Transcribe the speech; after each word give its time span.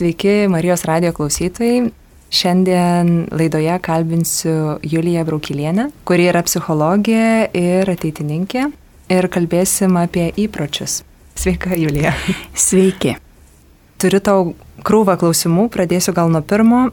Sveiki 0.00 0.48
Marijos 0.48 0.84
radio 0.88 1.12
klausytojai. 1.12 1.90
Šiandien 2.32 3.26
laidoje 3.36 3.74
kalbinsiu 3.84 4.78
Juliją 4.82 5.26
Braukilienę, 5.28 5.84
kuri 6.08 6.30
yra 6.30 6.40
psichologė 6.46 7.50
ir 7.52 7.90
ateitininkė. 7.92 8.62
Ir 9.12 9.28
kalbėsim 9.28 9.98
apie 10.00 10.30
įpročius. 10.40 11.02
Sveika, 11.36 11.76
Julija. 11.76 12.14
Sveiki. 12.64 13.18
Turiu 14.00 14.22
tau 14.24 14.54
krūvą 14.88 15.18
klausimų, 15.20 15.68
pradėsiu 15.76 16.16
gal 16.16 16.32
nuo 16.32 16.40
pirmo. 16.40 16.86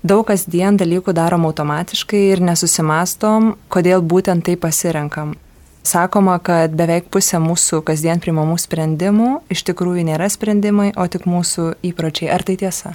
Daug 0.00 0.24
kasdien 0.32 0.80
dalykų 0.80 1.12
darom 1.12 1.44
automatiškai 1.50 2.30
ir 2.30 2.40
nesusimastom, 2.40 3.52
kodėl 3.68 4.00
būtent 4.00 4.48
tai 4.48 4.56
pasirenkam. 4.56 5.36
Sakoma, 5.84 6.38
kad 6.40 6.72
beveik 6.72 7.10
pusė 7.12 7.36
mūsų 7.44 7.82
kasdien 7.84 8.20
primamų 8.24 8.56
sprendimų 8.62 9.30
iš 9.52 9.66
tikrųjų 9.68 10.06
nėra 10.08 10.30
sprendimai, 10.32 10.94
o 10.96 11.04
tik 11.12 11.26
mūsų 11.28 11.74
įpročiai. 11.84 12.30
Ar 12.32 12.44
tai 12.46 12.56
tiesa? 12.60 12.94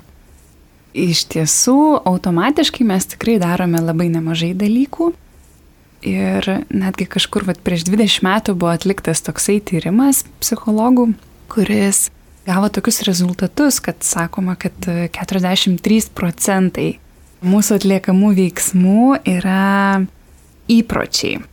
Iš 0.98 1.28
tiesų, 1.30 1.78
automatiškai 2.10 2.88
mes 2.90 3.06
tikrai 3.12 3.38
darome 3.42 3.78
labai 3.84 4.08
nemažai 4.10 4.56
dalykų. 4.58 5.12
Ir 6.10 6.48
netgi 6.72 7.06
kažkur 7.12 7.46
vat, 7.46 7.60
prieš 7.62 7.86
20 7.92 8.24
metų 8.26 8.56
buvo 8.58 8.72
atliktas 8.74 9.22
toksai 9.22 9.60
tyrimas 9.62 10.24
psichologų, 10.42 11.12
kuris 11.52 12.08
gavo 12.48 12.72
tokius 12.74 13.04
rezultatus, 13.06 13.78
kad 13.84 14.02
sakoma, 14.08 14.56
kad 14.58 14.74
43 15.14 16.10
procentai 16.18 16.90
mūsų 17.46 17.78
atliekamų 17.84 18.34
veiksmų 18.40 19.06
yra 19.30 20.02
įpročiai. 20.72 21.44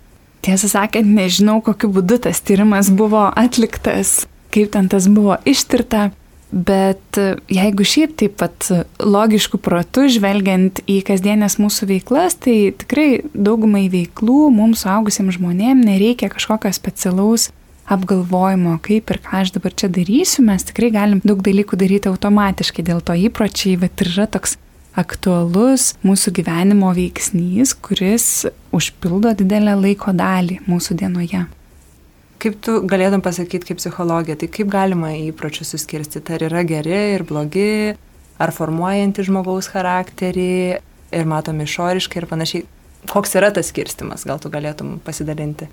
Tiesą 0.47 0.71
sakant, 0.71 1.09
nežinau, 1.11 1.59
kokiu 1.65 1.91
būdu 1.91 2.21
tas 2.29 2.39
tyrimas 2.45 2.93
buvo 2.95 3.25
atliktas, 3.35 4.23
kaip 4.55 4.71
ten 4.77 4.87
tas 4.93 5.11
buvo 5.11 5.41
ištirta, 5.49 6.13
Bet 6.51 7.19
e, 7.19 7.35
jeigu 7.51 7.85
šiaip 7.85 8.13
taip 8.21 8.37
pat 8.39 8.69
logiškų 9.03 9.59
protų 9.61 10.07
žvelgiant 10.15 10.79
į 10.87 11.01
kasdienės 11.09 11.59
mūsų 11.59 11.89
veiklas, 11.91 12.39
tai 12.39 12.71
tikrai 12.79 13.25
daugumai 13.35 13.89
veiklų 13.91 14.47
mums 14.55 14.85
suaugusiems 14.87 15.41
žmonėms 15.41 15.89
nereikia 15.89 16.31
kažkokio 16.31 16.71
specialaus 16.77 17.51
apgalvojimo, 17.91 18.77
kaip 18.83 19.11
ir 19.11 19.19
ką 19.23 19.43
aš 19.43 19.53
dabar 19.59 19.75
čia 19.75 19.91
darysiu, 19.91 20.47
mes 20.47 20.65
tikrai 20.71 20.93
galim 20.95 21.21
daug 21.27 21.43
dalykų 21.47 21.79
daryti 21.79 22.11
automatiškai, 22.11 22.87
dėl 22.87 23.03
to 23.03 23.19
įpročiai, 23.27 23.77
bet 23.83 24.03
ir 24.03 24.15
yra 24.15 24.27
toks 24.31 24.57
aktualus 24.97 25.93
mūsų 26.07 26.33
gyvenimo 26.39 26.91
veiksnys, 26.97 27.75
kuris 27.85 28.47
užpildo 28.75 29.35
didelę 29.37 29.77
laiko 29.79 30.15
dalį 30.17 30.63
mūsų 30.67 30.97
dienoje. 31.03 31.45
Kaip 32.41 32.59
tu 32.65 32.81
galėtum 32.85 33.23
pasakyti 33.25 33.71
kaip 33.71 33.81
psichologija, 33.81 34.37
tai 34.41 34.49
kaip 34.53 34.69
galima 34.73 35.15
įpročius 35.17 35.73
suskirstyti, 35.73 36.37
ar 36.37 36.45
yra 36.49 36.65
geri 36.69 36.99
ir 37.15 37.25
blogi, 37.29 37.97
ar 38.37 38.53
formuojanti 38.53 39.25
žmogaus 39.25 39.71
charakterį 39.73 40.53
ir 41.17 41.29
matomi 41.29 41.65
išoriškai 41.65 42.23
ir 42.23 42.29
panašiai. 42.29 42.67
Koks 43.07 43.37
yra 43.39 43.53
tas 43.55 43.71
skirstimas, 43.71 44.27
gal 44.29 44.41
tu 44.43 44.51
galėtum 44.53 44.97
pasidalinti? 45.05 45.69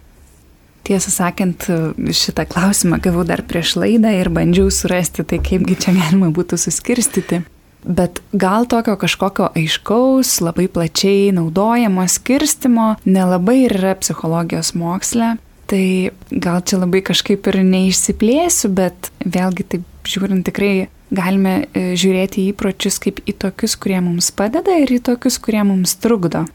Tiesą 0.83 1.11
sakant, 1.15 1.65
šitą 1.95 2.43
klausimą 2.47 2.99
gavau 3.03 3.23
dar 3.27 3.41
prieš 3.47 3.77
laidą 3.79 4.11
ir 4.19 4.27
bandžiau 4.31 4.67
surasti, 4.71 5.23
tai 5.23 5.39
kaipgi 5.43 5.79
čia 5.79 5.95
galima 5.95 6.27
būtų 6.35 6.59
suskirstyti. 6.59 7.39
Bet 7.83 8.21
gal 8.31 8.67
tokio 8.69 8.95
kažkokio 8.99 9.49
aiškaus, 9.59 10.37
labai 10.43 10.69
plačiai 10.71 11.33
naudojamo 11.35 12.05
skirstimo 12.07 12.93
nelabai 13.05 13.65
ir 13.65 13.75
yra 13.79 13.95
psichologijos 13.99 14.73
moksle. 14.79 15.35
Tai 15.67 15.85
gal 16.29 16.61
čia 16.63 16.79
labai 16.79 17.01
kažkaip 17.03 17.47
ir 17.51 17.59
neišsiplėsiu, 17.67 18.71
bet 18.75 19.11
vėlgi 19.23 19.67
taip 19.75 20.07
žiūrint 20.07 20.45
tikrai 20.47 20.87
galime 21.13 21.53
e, 21.71 21.93
žiūrėti 21.99 22.47
įpročius 22.51 22.99
kaip 23.03 23.21
į 23.27 23.35
tokius, 23.45 23.77
kurie 23.79 23.99
mums 24.03 24.31
padeda 24.35 24.75
ir 24.81 24.91
į 24.95 24.99
tokius, 25.07 25.39
kurie 25.43 25.63
mums 25.67 25.95
trukdo. 26.01 26.45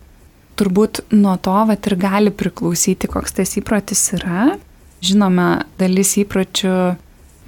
Turbūt 0.58 1.04
nuo 1.14 1.36
to 1.40 1.54
vat 1.68 1.86
ir 1.86 1.96
gali 2.00 2.32
priklausyti, 2.34 3.10
koks 3.10 3.36
tas 3.38 3.54
įprotis 3.60 4.02
yra. 4.18 4.56
Žinoma, 5.04 5.48
dalis 5.78 6.16
įpročių 6.18 6.74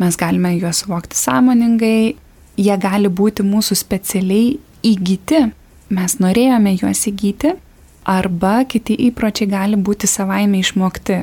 mes 0.00 0.18
galime 0.20 0.54
juos 0.54 0.84
suvokti 0.84 1.18
sąmoningai, 1.18 2.14
jie 2.60 2.76
gali 2.80 3.08
būti 3.08 3.46
mūsų 3.46 3.78
specialiai 3.80 4.54
įgyti, 4.86 5.46
mes 5.90 6.16
norėjome 6.20 6.76
juos 6.76 7.02
įgyti, 7.08 7.56
arba 8.04 8.60
kiti 8.68 8.96
įpročiai 9.08 9.48
gali 9.50 9.80
būti 9.80 10.08
savaime 10.10 10.60
išmokti 10.60 11.22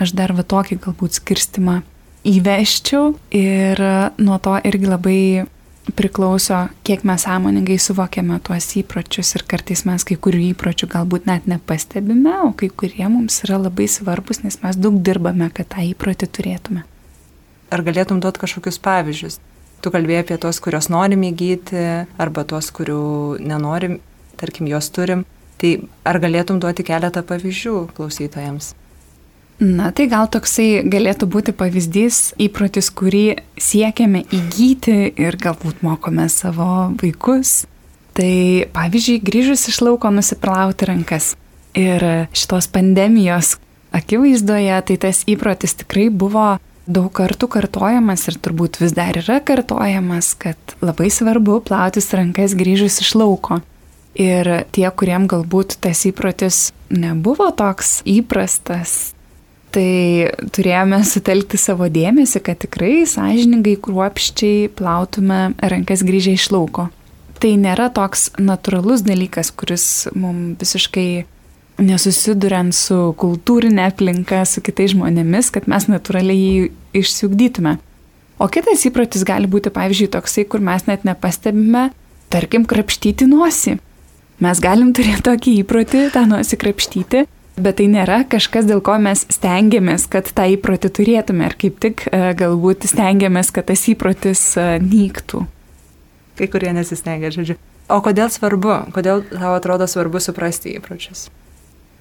aš 0.00 0.12
dar 0.16 0.34
va 0.36 0.44
tokį 0.46 0.78
galbūt 0.84 1.20
skirstimą 1.20 1.80
įveščiau 2.26 3.12
ir 3.36 3.82
nuo 4.18 4.38
to 4.42 4.56
irgi 4.66 4.90
labai 4.90 5.20
priklauso, 5.96 6.64
kiek 6.82 7.04
mes 7.06 7.22
sąmoningai 7.22 7.76
suvokiame 7.78 8.40
tuos 8.44 8.66
įpročius 8.80 9.36
ir 9.38 9.44
kartais 9.46 9.84
mes 9.86 10.02
kai 10.04 10.16
kurių 10.18 10.42
įpročių 10.50 10.88
galbūt 10.90 11.28
net 11.30 11.46
nepastebime, 11.46 12.32
o 12.42 12.50
kai 12.58 12.68
kurie 12.68 13.06
mums 13.06 13.38
yra 13.46 13.60
labai 13.68 13.86
svarbus, 13.90 14.42
nes 14.42 14.58
mes 14.64 14.78
daug 14.82 14.98
dirbame, 15.06 15.46
kad 15.54 15.70
tą 15.76 15.86
įprotį 15.86 16.28
turėtume. 16.38 16.82
Ar 17.70 17.82
galėtum 17.86 18.18
duoti 18.22 18.42
kažkokius 18.42 18.82
pavyzdžius? 18.82 19.38
Tu 19.84 19.92
kalbėjai 19.92 20.24
apie 20.24 20.38
tos, 20.42 20.58
kurios 20.62 20.88
norim 20.92 21.22
įgyti, 21.28 21.82
arba 22.18 22.46
tos, 22.48 22.72
kurių 22.74 23.38
nenorim, 23.44 24.00
tarkim, 24.40 24.68
juos 24.70 24.88
turim. 24.90 25.24
Tai 25.60 25.76
ar 26.04 26.18
galėtum 26.20 26.58
duoti 26.60 26.84
keletą 26.84 27.22
pavyzdžių 27.24 27.76
klausytojams? 27.96 28.74
Na, 29.56 29.88
tai 29.88 30.04
gal 30.12 30.26
toksai 30.28 30.82
galėtų 30.84 31.30
būti 31.32 31.54
pavyzdys, 31.56 32.34
įprotis, 32.44 32.90
kurį 32.92 33.38
siekiame 33.56 34.26
įgyti 34.28 35.14
ir 35.16 35.38
galbūt 35.40 35.80
mokome 35.86 36.26
savo 36.28 36.90
vaikus. 37.00 37.62
Tai 38.16 38.68
pavyzdžiui, 38.76 39.22
grįžus 39.24 39.64
iš 39.72 39.80
lauko 39.84 40.12
nusiplauti 40.12 40.90
rankas. 40.90 41.34
Ir 41.76 42.04
šitos 42.36 42.68
pandemijos 42.72 43.56
akivaizdoje, 43.96 44.76
tai 44.88 44.96
tas 45.00 45.22
įprotis 45.28 45.76
tikrai 45.80 46.10
buvo 46.12 46.56
daug 46.86 47.10
kartų 47.14 47.48
kartojamas 47.50 48.26
ir 48.30 48.38
turbūt 48.42 48.80
vis 48.80 48.94
dar 48.96 49.18
yra 49.18 49.40
kartojamas, 49.44 50.32
kad 50.38 50.56
labai 50.84 51.10
svarbu 51.12 51.60
plautis 51.66 52.12
rankas 52.16 52.56
grįžus 52.58 53.00
iš 53.04 53.14
lauko. 53.18 53.60
Ir 54.16 54.48
tie, 54.72 54.86
kuriem 54.96 55.26
galbūt 55.28 55.76
tas 55.84 56.06
įprotis 56.08 56.70
nebuvo 56.88 57.50
toks 57.52 58.00
įprastas, 58.08 59.12
tai 59.76 60.32
turėjome 60.56 61.02
sutelkti 61.04 61.60
savo 61.60 61.90
dėmesį, 61.92 62.40
kad 62.46 62.62
tikrai 62.64 63.04
sąžiningai, 63.08 63.76
kruopščiai 63.84 64.70
plautume 64.72 65.50
rankas 65.60 66.04
grįžę 66.06 66.36
iš 66.38 66.48
lauko. 66.54 66.88
Tai 67.36 67.50
nėra 67.60 67.90
toks 67.92 68.30
natūralus 68.40 69.04
dalykas, 69.04 69.52
kuris 69.52 70.06
mums 70.16 70.56
visiškai 70.62 71.26
nesusiduriant 71.82 72.74
su 72.74 72.98
kultūrinė 73.20 73.88
aplinka, 73.90 74.44
su 74.48 74.62
kitais 74.64 74.94
žmonėmis, 74.94 75.52
kad 75.54 75.68
mes 75.70 75.88
natūraliai 75.90 76.38
jį 76.38 76.70
išsiugdytume. 77.02 77.76
O 78.40 78.48
kitas 78.52 78.84
įprotis 78.88 79.24
gali 79.28 79.48
būti, 79.48 79.72
pavyzdžiui, 79.72 80.10
toksai, 80.12 80.44
kur 80.48 80.64
mes 80.64 80.84
net 80.88 81.06
nepastebime, 81.08 81.88
tarkim, 82.32 82.66
krapštyti 82.68 83.28
nosį. 83.28 83.78
Mes 84.44 84.60
galim 84.60 84.92
turėti 84.96 85.24
tokį 85.24 85.56
įprotį, 85.62 86.02
tą 86.12 86.26
nosį 86.28 86.60
krapštyti, 86.60 87.24
Bet 87.56 87.78
tai 87.78 87.86
nėra 87.88 88.18
kažkas, 88.28 88.66
dėl 88.68 88.82
ko 88.84 88.98
mes 89.00 89.22
stengiamės, 89.32 90.04
kad 90.12 90.28
tą 90.36 90.44
įprotį 90.52 90.90
turėtume 90.92 91.46
ir 91.48 91.54
kaip 91.56 91.78
tik 91.80 92.02
e, 92.10 92.18
galbūt 92.36 92.84
stengiamės, 92.84 93.48
kad 93.48 93.64
tas 93.70 93.80
įprotis 93.88 94.42
e, 94.60 94.66
nyktų. 94.84 95.40
Kai 96.36 96.50
kurie 96.52 96.74
nesistengia, 96.76 97.32
žodžiu. 97.32 97.56
O 97.88 98.02
kodėl 98.04 98.28
svarbu, 98.34 98.76
kodėl 98.92 99.24
tau 99.30 99.54
atrodo 99.56 99.88
svarbu 99.88 100.20
suprasti 100.20 100.74
įpročius? 100.76 101.30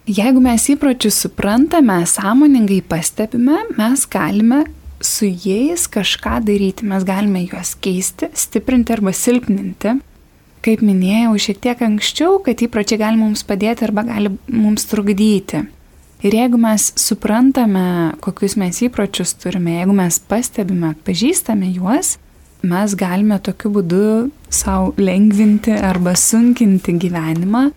Jeigu 0.06 0.42
mes 0.44 0.68
įpročius 0.70 1.18
suprantame, 1.26 2.04
sąmoningai 2.06 2.82
pastebime, 2.86 3.64
mes 3.78 4.06
galime 4.06 4.66
su 5.02 5.26
jais 5.26 5.88
kažką 5.90 6.40
daryti, 6.46 6.86
mes 6.86 7.06
galime 7.06 7.42
juos 7.48 7.74
keisti, 7.82 8.30
stiprinti 8.38 8.94
arba 8.94 9.14
silpninti 9.14 9.98
kaip 10.66 10.82
minėjau 10.86 11.36
šiek 11.42 11.62
tiek 11.62 11.82
anksčiau, 11.86 12.40
kad 12.44 12.62
įpročiai 12.66 13.00
gali 13.02 13.20
mums 13.20 13.46
padėti 13.46 13.86
arba 13.86 14.06
gali 14.08 14.34
mums 14.50 14.88
trukdyti. 14.90 15.66
Ir 16.26 16.34
jeigu 16.34 16.58
mes 16.58 16.88
suprantame, 16.98 18.16
kokius 18.24 18.56
mes 18.58 18.80
įpročius 18.88 19.36
turime, 19.38 19.76
jeigu 19.78 19.94
mes 19.94 20.18
pastebime, 20.30 20.96
pažįstame 21.06 21.70
juos, 21.76 22.16
mes 22.66 22.96
galime 22.98 23.38
tokiu 23.46 23.70
būdu 23.76 24.06
savo 24.50 24.96
lengvinti 24.98 25.76
arba 25.76 26.16
sunkinti 26.18 26.96
gyvenimą. 27.04 27.68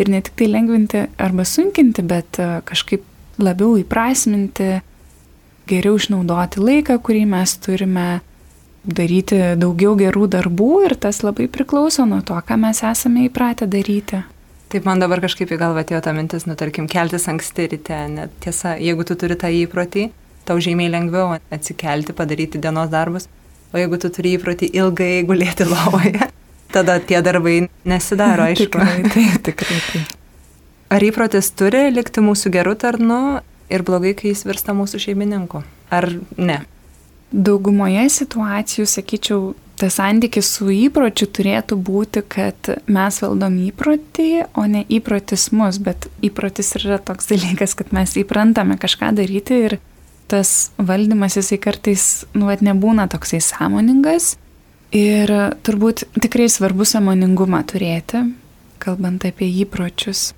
Ir 0.00 0.08
ne 0.08 0.22
tik 0.24 0.38
tai 0.38 0.48
lengvinti 0.48 1.04
arba 1.20 1.44
sunkinti, 1.44 2.04
bet 2.06 2.40
e, 2.40 2.48
kažkaip 2.68 3.04
labiau 3.40 3.76
įprasminti, 3.80 4.80
geriau 5.70 5.98
išnaudoti 6.00 6.62
laiką, 6.62 6.96
kurį 7.04 7.26
mes 7.28 7.56
turime, 7.60 8.08
daryti 8.84 9.38
daugiau 9.60 9.94
gerų 9.98 10.26
darbų 10.32 10.70
ir 10.88 10.96
tas 11.00 11.20
labai 11.24 11.48
priklauso 11.52 12.06
nuo 12.08 12.22
to, 12.24 12.36
ką 12.46 12.56
mes 12.60 12.80
esame 12.86 13.26
įpratę 13.28 13.68
daryti. 13.70 14.22
Taip 14.70 14.86
man 14.86 15.02
dabar 15.02 15.20
kažkaip 15.20 15.50
į 15.50 15.58
galvą 15.58 15.82
atėjo 15.82 16.00
ta 16.04 16.14
mintis, 16.14 16.46
nu 16.46 16.54
tarkim, 16.56 16.86
keltis 16.88 17.26
anksti 17.28 17.66
ryte, 17.72 17.96
net 18.12 18.34
tiesa, 18.44 18.76
jeigu 18.78 19.04
tu 19.04 19.16
turi 19.18 19.36
tą 19.36 19.50
įprotį, 19.50 20.06
tau 20.46 20.60
žymiai 20.62 20.92
lengviau 20.92 21.34
atsikelti, 21.50 22.14
padaryti 22.16 22.60
dienos 22.62 22.90
darbus. 22.92 23.26
O 23.74 23.78
jeigu 23.78 23.98
tu 24.02 24.10
turi 24.14 24.36
įprotį 24.38 24.70
ilgai 24.78 25.24
gulėti 25.26 25.66
lovoje, 25.72 26.30
tada 26.72 26.98
tie 27.02 27.20
darbai 27.24 27.68
nesidaro, 27.84 28.46
aišku. 28.50 28.66
tikrai, 28.66 29.02
taip, 29.12 29.38
tikrai. 29.50 29.78
Taip. 29.92 30.16
Ar 30.90 31.06
įprotis 31.06 31.52
turi 31.54 31.86
likti 31.94 32.22
mūsų 32.24 32.50
gerų 32.56 32.74
tarnu 32.82 33.20
ir 33.70 33.86
blogai, 33.86 34.16
kai 34.18 34.32
jis 34.32 34.42
virsta 34.48 34.74
mūsų 34.74 34.98
šeimininku? 35.06 35.62
Ar 35.94 36.08
ne? 36.34 36.62
Daugumoje 37.30 38.08
situacijų, 38.10 38.88
sakyčiau, 38.90 39.52
tas 39.78 40.00
santykis 40.00 40.48
su 40.56 40.66
įpročiu 40.74 41.28
turėtų 41.30 41.78
būti, 41.78 42.24
kad 42.26 42.72
mes 42.90 43.20
valdom 43.22 43.60
įprotį, 43.68 44.30
o 44.58 44.66
ne 44.66 44.82
įprotis 44.90 45.46
mus, 45.54 45.78
bet 45.78 46.10
įprotis 46.26 46.74
yra 46.80 46.98
toks 46.98 47.30
dalykas, 47.30 47.76
kad 47.78 47.94
mes 47.94 48.16
įprantame 48.18 48.74
kažką 48.80 49.14
daryti 49.14 49.62
ir 49.68 49.78
tas 50.30 50.72
valdymas 50.78 51.38
jisai 51.38 51.58
kartais, 51.62 52.10
nu, 52.34 52.50
at 52.50 52.66
nebūna 52.66 53.06
toksai 53.10 53.40
sąmoningas 53.42 54.34
ir 54.92 55.30
turbūt 55.64 56.04
tikrai 56.20 56.48
svarbu 56.50 56.86
sąmoningumą 56.88 57.62
turėti, 57.70 58.26
kalbant 58.82 59.24
apie 59.28 59.48
įpročius. 59.62 60.30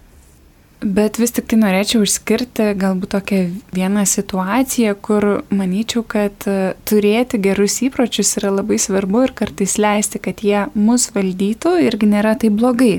Bet 0.83 1.15
vis 1.23 1.31
tik 1.31 1.47
tai 1.47 1.61
norėčiau 1.61 2.03
išskirti 2.03 2.73
galbūt 2.75 3.13
tokią 3.15 3.43
vieną 3.71 4.03
situaciją, 4.09 4.97
kur 4.99 5.45
manyčiau, 5.55 6.03
kad 6.03 6.35
e, 6.51 6.75
turėti 6.83 7.39
gerus 7.39 7.77
įpročius 7.87 8.35
yra 8.41 8.51
labai 8.51 8.81
svarbu 8.83 9.23
ir 9.29 9.35
kartais 9.39 9.77
leisti, 9.79 10.19
kad 10.19 10.43
jie 10.43 10.65
mus 10.75 11.07
valdytų 11.15 11.77
irgi 11.87 12.09
nėra 12.11 12.35
tai 12.35 12.51
blogai. 12.51 12.97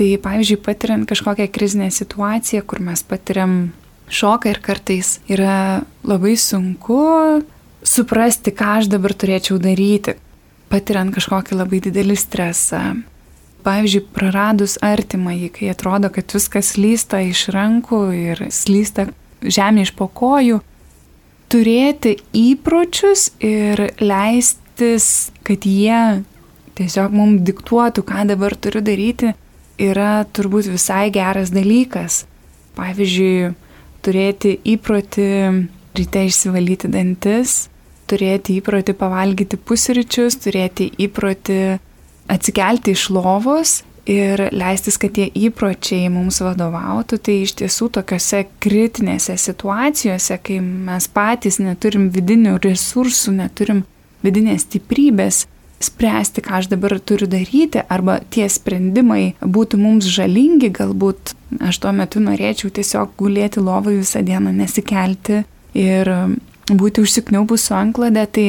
Tai 0.00 0.08
pavyzdžiui, 0.24 0.62
patiriant 0.64 1.04
kažkokią 1.10 1.50
krizinę 1.52 1.90
situaciją, 1.92 2.64
kur 2.64 2.80
mes 2.80 3.04
patiriam 3.04 3.74
šoką 4.08 4.54
ir 4.54 4.64
kartais 4.64 5.18
yra 5.28 5.84
labai 6.00 6.38
sunku 6.40 7.04
suprasti, 7.84 8.56
ką 8.56 8.78
aš 8.80 8.88
dabar 8.96 9.12
turėčiau 9.12 9.60
daryti, 9.60 10.16
patiriant 10.70 11.14
kažkokį 11.14 11.58
labai 11.58 11.82
didelį 11.84 12.16
stresą, 12.18 12.84
Pavyzdžiui, 13.60 14.06
praradus 14.16 14.78
artimąjį, 14.80 15.48
kai 15.52 15.70
atrodo, 15.74 16.08
kad 16.12 16.32
viskas 16.32 16.72
slysta 16.74 17.20
iš 17.28 17.48
rankų 17.52 18.00
ir 18.16 18.42
slysta 18.54 19.10
žemė 19.44 19.84
iš 19.84 19.92
pokojų, 19.98 20.60
turėti 21.52 22.14
įpročius 22.36 23.30
ir 23.44 23.90
leistis, 24.00 25.30
kad 25.44 25.66
jie 25.68 26.22
tiesiog 26.78 27.12
mums 27.12 27.44
diktuotų, 27.44 28.04
ką 28.06 28.24
dabar 28.30 28.56
turiu 28.56 28.80
daryti, 28.84 29.34
yra 29.80 30.24
turbūt 30.24 30.70
visai 30.72 31.10
geras 31.12 31.52
dalykas. 31.52 32.24
Pavyzdžiui, 32.78 33.52
turėti 34.04 34.54
įprotį 34.72 35.28
ryte 35.98 36.22
išsivalyti 36.30 36.88
dantis, 36.88 37.66
turėti 38.10 38.58
įprotį 38.60 38.96
pavalgyti 38.98 39.58
pusryčius, 39.58 40.38
turėti 40.42 40.90
įprotį 41.06 41.60
atsikelti 42.30 42.94
iš 42.94 43.08
lovos 43.14 43.80
ir 44.10 44.46
leistis, 44.54 44.98
kad 45.00 45.14
tie 45.16 45.28
įpročiai 45.28 46.10
mums 46.12 46.40
vadovautų, 46.42 47.20
tai 47.22 47.40
iš 47.44 47.54
tiesų 47.60 47.90
tokiuose 47.98 48.44
kritinėse 48.62 49.36
situacijose, 49.38 50.38
kai 50.42 50.58
mes 50.60 51.08
patys 51.14 51.60
neturim 51.62 52.08
vidinių 52.14 52.58
resursų, 52.64 53.36
neturim 53.42 53.84
vidinės 54.24 54.66
stiprybės, 54.66 55.44
spręsti, 55.80 56.42
ką 56.44 56.58
aš 56.58 56.68
dabar 56.74 56.98
turiu 57.00 57.28
daryti, 57.30 57.80
arba 57.88 58.18
tie 58.32 58.48
sprendimai 58.52 59.34
būtų 59.40 59.80
mums 59.80 60.08
žalingi, 60.12 60.68
galbūt 60.76 61.34
aš 61.70 61.80
tuo 61.80 61.92
metu 61.96 62.20
norėčiau 62.20 62.72
tiesiog 62.76 63.14
gulėti 63.20 63.62
lovai 63.64 63.96
visą 64.02 64.20
dieną, 64.26 64.52
nesikelti 64.60 65.42
ir 65.78 66.12
būti 66.78 67.02
užsikniaubus 67.04 67.68
su 67.68 67.74
anklade, 67.74 68.26
tai 68.26 68.46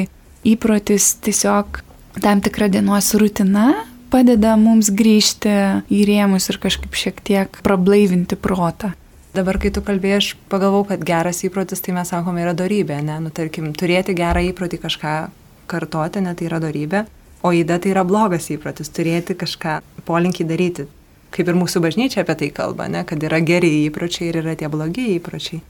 įprotis 0.48 1.16
tiesiog 1.26 1.82
tam 2.22 2.42
tikra 2.42 2.68
dienos 2.72 3.14
rutina 3.16 3.72
padeda 4.12 4.58
mums 4.60 4.92
grįžti 4.92 5.54
į 5.92 6.02
rėmus 6.10 6.50
ir 6.52 6.60
kažkaip 6.62 6.98
šiek 6.98 7.22
tiek 7.24 7.62
prablaivinti 7.64 8.36
protą. 8.36 8.92
Dabar, 9.32 9.56
kai 9.64 9.72
tu 9.72 9.80
kalbėjai, 9.80 10.18
aš 10.20 10.30
pagalvojau, 10.52 10.90
kad 10.90 11.06
geras 11.08 11.40
įprotis, 11.48 11.80
tai 11.80 11.96
mes 11.96 12.10
sakome, 12.12 12.42
yra 12.44 12.52
darybė, 12.58 12.98
ne? 13.08 13.16
Nu, 13.24 13.32
tarkim, 13.32 13.70
turėti 13.72 14.16
gerą 14.18 14.44
įprotį 14.50 14.82
kažką 14.82 15.14
kartoti, 15.72 16.20
ne, 16.26 16.34
tai 16.36 16.50
yra 16.50 16.60
darybė, 16.60 17.06
o 17.48 17.54
įda 17.56 17.80
tai 17.80 17.94
yra 17.94 18.04
blogas 18.04 18.50
įprotis, 18.52 18.92
turėti 18.92 19.38
kažką 19.40 19.80
polinkį 20.04 20.48
daryti. 20.50 20.88
Kaip 21.32 21.48
ir 21.48 21.56
mūsų 21.56 21.80
bažnyčia 21.86 22.26
apie 22.26 22.36
tai 22.42 22.52
kalba, 22.52 22.90
ne, 22.92 23.06
kad 23.08 23.24
yra 23.24 23.40
geri 23.40 23.72
įpročiai 23.86 24.34
ir 24.34 24.42
yra 24.44 24.58
tie 24.60 24.68
blogi 24.68 25.14
įpročiai. 25.16 25.62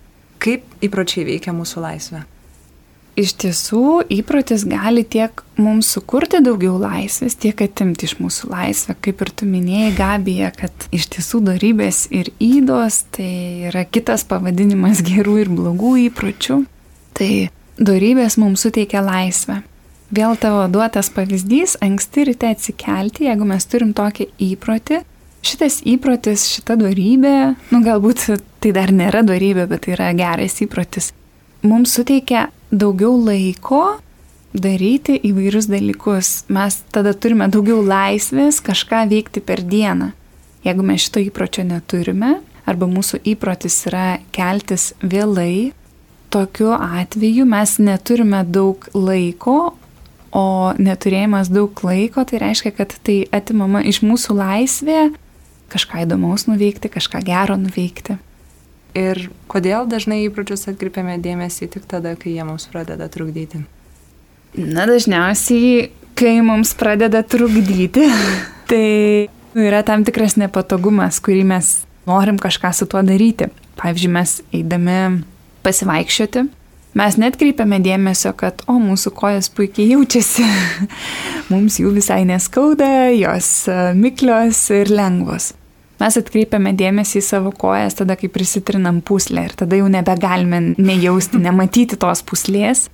Kaip 0.42 0.66
įpročiai 0.82 1.28
veikia 1.28 1.54
mūsų 1.54 1.86
laisvę? 1.86 2.26
Iš 3.20 3.34
tiesų 3.44 4.02
įprotis 4.12 4.64
gali 4.70 5.04
tiek 5.04 5.44
mums 5.60 5.90
sukurti 5.94 6.42
daugiau 6.44 6.78
laisvės, 6.82 7.36
tiek 7.40 7.62
atimti 7.66 8.08
iš 8.08 8.18
mūsų 8.22 8.52
laisvę. 8.52 8.96
Kaip 9.04 9.24
ir 9.24 9.32
tu 9.36 9.48
minėjai, 9.50 9.94
Gabija, 9.98 10.52
kad 10.56 10.88
iš 10.96 11.10
tiesų 11.16 11.44
darybės 11.52 12.06
ir 12.14 12.32
įdos 12.42 13.04
tai 13.16 13.32
yra 13.72 13.84
kitas 13.86 14.26
pavadinimas 14.28 15.04
gerų 15.10 15.42
ir 15.44 15.52
blogų 15.52 15.98
įpročių. 16.08 16.62
Tai 17.18 17.32
darybės 17.82 18.40
mums 18.42 18.64
suteikia 18.66 19.04
laisvę. 19.06 19.62
Vėl 20.12 20.36
tavo 20.36 20.66
duotas 20.68 21.08
pavyzdys- 21.14 21.78
anksti 21.88 22.26
ryte 22.28 22.50
atsikelti, 22.52 23.30
jeigu 23.30 23.48
mes 23.48 23.66
turim 23.66 23.94
tokį 23.96 24.28
įprotį. 24.52 25.04
Šitas 25.42 25.80
įprotis, 25.88 26.44
šita 26.52 26.76
darybė, 26.78 27.56
nu 27.72 27.80
galbūt 27.82 28.42
tai 28.62 28.72
dar 28.72 28.92
nėra 28.94 29.24
darybė, 29.26 29.68
bet 29.68 29.82
tai 29.82 29.96
yra 29.96 30.12
geras 30.14 30.60
įprotis, 30.62 31.14
mums 31.64 31.96
suteikia 31.98 32.50
daugiau 32.72 33.18
laiko 33.20 34.00
daryti 34.54 35.18
įvairius 35.28 35.70
dalykus. 35.72 36.32
Mes 36.52 36.82
tada 36.92 37.14
turime 37.14 37.48
daugiau 37.52 37.84
laisvės 37.86 38.62
kažką 38.64 39.06
veikti 39.12 39.44
per 39.44 39.64
dieną. 39.64 40.12
Jeigu 40.66 40.86
mes 40.86 41.06
šito 41.06 41.22
įpročio 41.24 41.66
neturime, 41.66 42.40
arba 42.70 42.88
mūsų 42.90 43.22
įprotis 43.34 43.80
yra 43.90 44.20
keltis 44.36 44.92
vėlai, 45.02 45.72
tokiu 46.32 46.72
atveju 46.76 47.48
mes 47.50 47.78
neturime 47.82 48.44
daug 48.48 48.86
laiko, 48.94 49.74
o 50.32 50.72
neturėjimas 50.80 51.50
daug 51.52 51.76
laiko 51.84 52.24
tai 52.28 52.40
reiškia, 52.40 52.72
kad 52.76 52.94
tai 53.04 53.24
atimama 53.36 53.82
iš 53.84 54.00
mūsų 54.06 54.38
laisvė 54.38 55.10
kažką 55.72 56.06
įdomaus 56.06 56.48
nuveikti, 56.48 56.92
kažką 56.92 57.24
gero 57.28 57.58
nuveikti. 57.60 58.18
Ir 58.98 59.30
kodėl 59.52 59.86
dažnai 59.88 60.26
įpročius 60.26 60.68
atkreipiame 60.68 61.16
dėmesį 61.24 61.70
tik 61.72 61.86
tada, 61.88 62.12
kai 62.20 62.34
jie 62.36 62.44
mums 62.44 62.68
pradeda 62.72 63.08
trukdyti? 63.12 63.62
Na, 64.60 64.84
dažniausiai, 64.90 65.92
kai 66.20 66.42
mums 66.44 66.74
pradeda 66.76 67.22
trukdyti, 67.24 68.10
tai 68.70 69.30
yra 69.56 69.80
tam 69.88 70.04
tikras 70.08 70.36
nepatogumas, 70.40 71.22
kurį 71.24 71.46
mes 71.54 71.70
norim 72.10 72.40
kažką 72.42 72.74
su 72.76 72.90
tuo 72.92 73.04
daryti. 73.06 73.48
Pavyzdžiui, 73.80 74.12
mes 74.12 74.36
eidami 74.52 74.98
pasivaikščioti, 75.64 76.44
mes 77.00 77.18
net 77.22 77.40
kreipiame 77.40 77.80
dėmesio, 77.82 78.36
kad, 78.36 78.60
o, 78.68 78.76
mūsų 78.76 79.14
kojas 79.16 79.48
puikiai 79.56 79.94
jaučiasi, 79.94 80.44
mums 81.54 81.80
jų 81.80 81.96
visai 81.96 82.26
neskauda, 82.28 83.08
jos 83.16 83.54
miklios 83.96 84.66
ir 84.76 84.92
lengvos 84.92 85.54
mes 86.02 86.18
atkreipiame 86.20 86.74
dėmesį 86.78 87.20
į 87.22 87.26
savo 87.26 87.52
kojas 87.54 88.00
tada, 88.00 88.18
kai 88.20 88.32
prisitrinam 88.34 89.02
puslę 89.06 89.46
ir 89.48 89.56
tada 89.58 89.80
jau 89.80 89.90
nebegalime 89.92 90.74
nejausti, 90.78 91.42
nematyti 91.48 92.00
tos 92.02 92.26
puslės. 92.26 92.88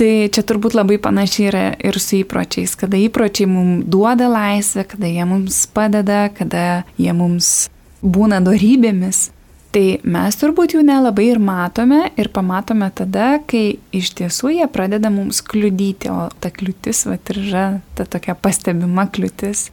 Tai 0.00 0.12
čia 0.32 0.44
turbūt 0.48 0.72
labai 0.78 0.96
panašiai 1.02 1.48
yra 1.50 1.64
ir 1.84 1.98
su 2.00 2.22
įpročiais, 2.22 2.72
kada 2.80 2.96
įpročiai 2.96 3.50
mums 3.50 3.84
duoda 3.92 4.30
laisvę, 4.32 4.86
kada 4.94 5.10
jie 5.10 5.26
mums 5.28 5.66
padeda, 5.76 6.22
kada 6.32 6.86
jie 6.96 7.12
mums 7.12 7.68
būna 8.00 8.38
darybėmis. 8.40 9.26
Tai 9.70 9.84
mes 10.02 10.38
turbūt 10.40 10.72
jų 10.74 10.80
nelabai 10.88 11.28
ir 11.30 11.38
matome 11.38 12.00
ir 12.18 12.30
pamatome 12.32 12.88
tada, 12.96 13.36
kai 13.46 13.76
iš 13.94 14.14
tiesų 14.18 14.54
jie 14.56 14.70
pradeda 14.72 15.12
mums 15.12 15.44
kliudyti, 15.46 16.08
o 16.10 16.30
ta 16.40 16.50
kliūtis 16.50 17.04
va 17.06 17.18
ir 17.20 17.42
yra 17.44 17.66
ta 17.94 18.08
tokia 18.08 18.34
pastebima 18.34 19.04
kliūtis 19.12 19.68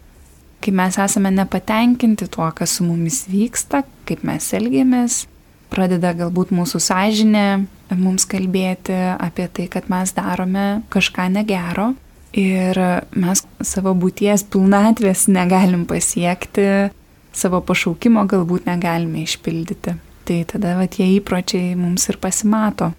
kai 0.64 0.74
mes 0.76 0.98
esame 1.00 1.32
nepatenkinti 1.32 2.28
tuo, 2.34 2.50
kas 2.56 2.78
su 2.78 2.86
mumis 2.88 3.26
vyksta, 3.32 3.84
kaip 4.08 4.24
mes 4.28 4.48
elgiamės, 4.58 5.26
pradeda 5.72 6.14
galbūt 6.18 6.54
mūsų 6.56 6.82
sąžinė 6.84 7.48
mums 7.96 8.28
kalbėti 8.30 8.96
apie 9.16 9.48
tai, 9.48 9.68
kad 9.72 9.88
mes 9.92 10.14
darome 10.16 10.68
kažką 10.94 11.30
negero 11.32 11.94
ir 12.38 12.80
mes 13.16 13.44
savo 13.66 13.94
būties 13.98 14.44
pilnatvės 14.52 15.28
negalim 15.32 15.86
pasiekti, 15.90 16.92
savo 17.34 17.62
pašaukimo 17.62 18.26
galbūt 18.30 18.68
negalime 18.68 19.24
išpildyti. 19.24 19.96
Tai 20.28 20.38
tada 20.52 20.76
va, 20.76 20.88
tie 20.92 21.08
įpročiai 21.16 21.76
mums 21.80 22.10
ir 22.12 22.18
pasimato. 22.20 22.92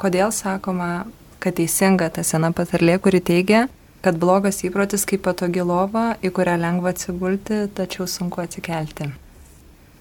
Kodėl 0.00 0.32
sakoma, 0.32 1.04
kad 1.42 1.58
teisinga 1.58 2.08
ta 2.14 2.24
sena 2.24 2.50
patarlė, 2.56 2.96
kuri 3.04 3.20
teigia, 3.20 3.66
kad 4.04 4.20
blogas 4.20 4.60
įprotis 4.66 5.06
kaip 5.08 5.24
patogi 5.24 5.64
lova, 5.64 6.12
į 6.20 6.32
kurią 6.36 6.58
lengva 6.60 6.92
atsigulti, 6.92 7.64
tačiau 7.72 8.06
sunku 8.10 8.42
atsikelti. 8.44 9.08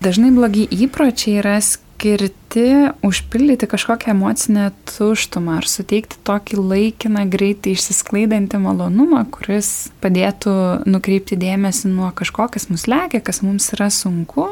Dažnai 0.03 0.33
blogi 0.35 0.65
įpročiai 0.67 1.37
yra 1.39 1.55
skirti 1.63 2.65
užpildyti 3.07 3.69
kažkokią 3.71 4.11
emocinę 4.11 4.65
tuštumą 4.89 5.61
ar 5.61 5.67
suteikti 5.71 6.19
tokį 6.27 6.59
laikiną, 6.59 7.23
greitai 7.31 7.77
išsisklaidantį 7.77 8.59
malonumą, 8.65 9.21
kuris 9.31 9.69
padėtų 10.03 10.55
nukreipti 10.89 11.37
dėmesį 11.39 11.93
nuo 11.93 12.09
kažko, 12.11 12.49
kas 12.51 12.67
mus 12.67 12.83
lekia, 12.91 13.23
kas 13.23 13.39
mums 13.45 13.69
yra 13.77 13.87
sunku. 13.87 14.49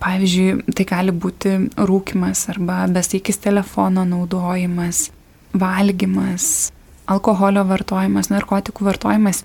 Pavyzdžiui, 0.00 0.74
tai 0.76 0.84
gali 0.88 1.12
būti 1.12 1.54
rūkimas 1.76 2.46
arba 2.52 2.82
besaikis 2.92 3.40
telefono 3.40 4.04
naudojimas, 4.08 5.06
valgymas, 5.56 6.68
alkoholio 7.06 7.64
vartojimas, 7.68 8.30
narkotikų 8.32 8.84
vartojimas. 8.84 9.44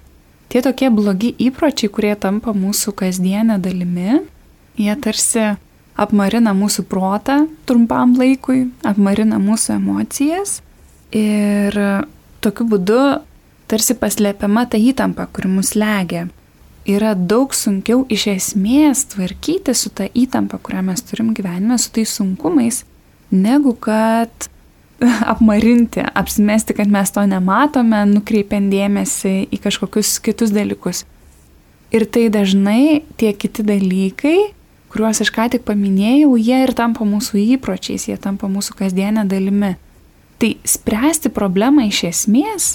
Tie 0.50 0.62
tokie 0.62 0.90
blogi 0.94 1.34
įpročiai, 1.42 1.90
kurie 1.92 2.14
tampa 2.16 2.54
mūsų 2.56 2.94
kasdienę 3.00 3.58
dalimi, 3.60 4.22
jie 4.78 4.96
tarsi 5.02 5.56
apmarina 5.96 6.54
mūsų 6.56 6.86
protą 6.92 7.46
trumpam 7.68 8.16
laikui, 8.20 8.70
apmarina 8.86 9.40
mūsų 9.42 9.78
emocijas 9.80 10.60
ir 11.16 11.78
tokiu 12.44 12.68
būdu 12.70 13.02
tarsi 13.72 13.96
paslėpiama 13.98 14.66
ta 14.70 14.78
įtampa, 14.78 15.28
kuri 15.34 15.50
mus 15.58 15.74
legia. 15.78 16.28
Yra 16.86 17.16
daug 17.18 17.54
sunkiau 17.58 18.04
iš 18.14 18.28
esmės 18.30 19.08
tvarkyti 19.16 19.74
su 19.74 19.90
ta 19.90 20.06
įtampa, 20.06 20.60
kurią 20.62 20.84
mes 20.86 21.02
turim 21.02 21.32
gyvenime, 21.34 21.80
su 21.82 21.90
tais 21.96 22.12
sunkumais, 22.14 22.84
negu 23.34 23.74
kad 23.74 24.52
apmarinti, 25.32 26.04
apsimesti, 26.14 26.74
kad 26.74 26.92
mes 26.92 27.12
to 27.12 27.25
nematome, 27.30 28.04
nukreipiant 28.10 28.72
dėmesį 28.72 29.36
į 29.54 29.62
kažkokius 29.64 30.18
kitus 30.24 30.54
dalykus. 30.56 31.04
Ir 31.96 32.08
tai 32.10 32.28
dažnai 32.34 33.04
tie 33.20 33.32
kiti 33.38 33.64
dalykai, 33.66 34.38
kuriuos 34.92 35.22
aš 35.24 35.32
ką 35.36 35.50
tik 35.54 35.66
paminėjau, 35.68 36.34
jie 36.40 36.62
ir 36.66 36.74
tampa 36.75 37.06
mūsų 37.08 37.40
įpročiais, 37.56 38.08
jie 38.10 38.18
tampa 38.22 38.50
mūsų 38.52 38.78
kasdienę 38.80 39.25
dalimi. 39.30 39.75
Tai 40.40 40.50
spręsti 40.68 41.32
problemą 41.32 41.86
iš 41.88 42.04
esmės 42.10 42.70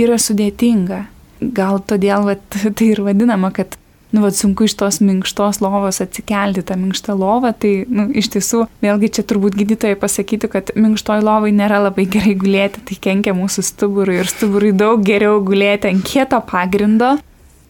yra 0.00 0.18
sudėtinga. 0.20 1.06
Gal 1.40 1.80
todėl 1.86 2.26
vat, 2.26 2.42
tai 2.76 2.92
ir 2.92 3.04
vadinama, 3.06 3.52
kad 3.54 3.78
nu, 4.10 4.22
vat, 4.24 4.36
sunku 4.36 4.64
iš 4.64 4.74
tos 4.80 5.00
minkštos 5.04 5.60
lovos 5.60 6.00
atsikelti 6.00 6.64
tą 6.64 6.78
minkštą 6.80 7.16
lovą, 7.18 7.52
tai 7.52 7.72
nu, 7.92 8.08
iš 8.16 8.30
tiesų, 8.34 8.64
vėlgi 8.84 9.10
čia 9.18 9.24
turbūt 9.28 9.56
gydytojai 9.58 9.98
pasakytų, 10.00 10.50
kad 10.52 10.72
minkštoj 10.78 11.24
lovai 11.24 11.52
nėra 11.56 11.82
labai 11.88 12.06
gerai 12.08 12.36
gulėti, 12.38 12.84
tai 12.88 12.98
kenkia 13.08 13.36
mūsų 13.36 13.64
stuburui 13.68 14.20
ir 14.22 14.30
stuburui 14.30 14.72
daug 14.76 15.04
geriau 15.04 15.42
gulėti 15.44 15.92
ant 15.92 16.06
kieto 16.08 16.40
pagrindo, 16.48 17.16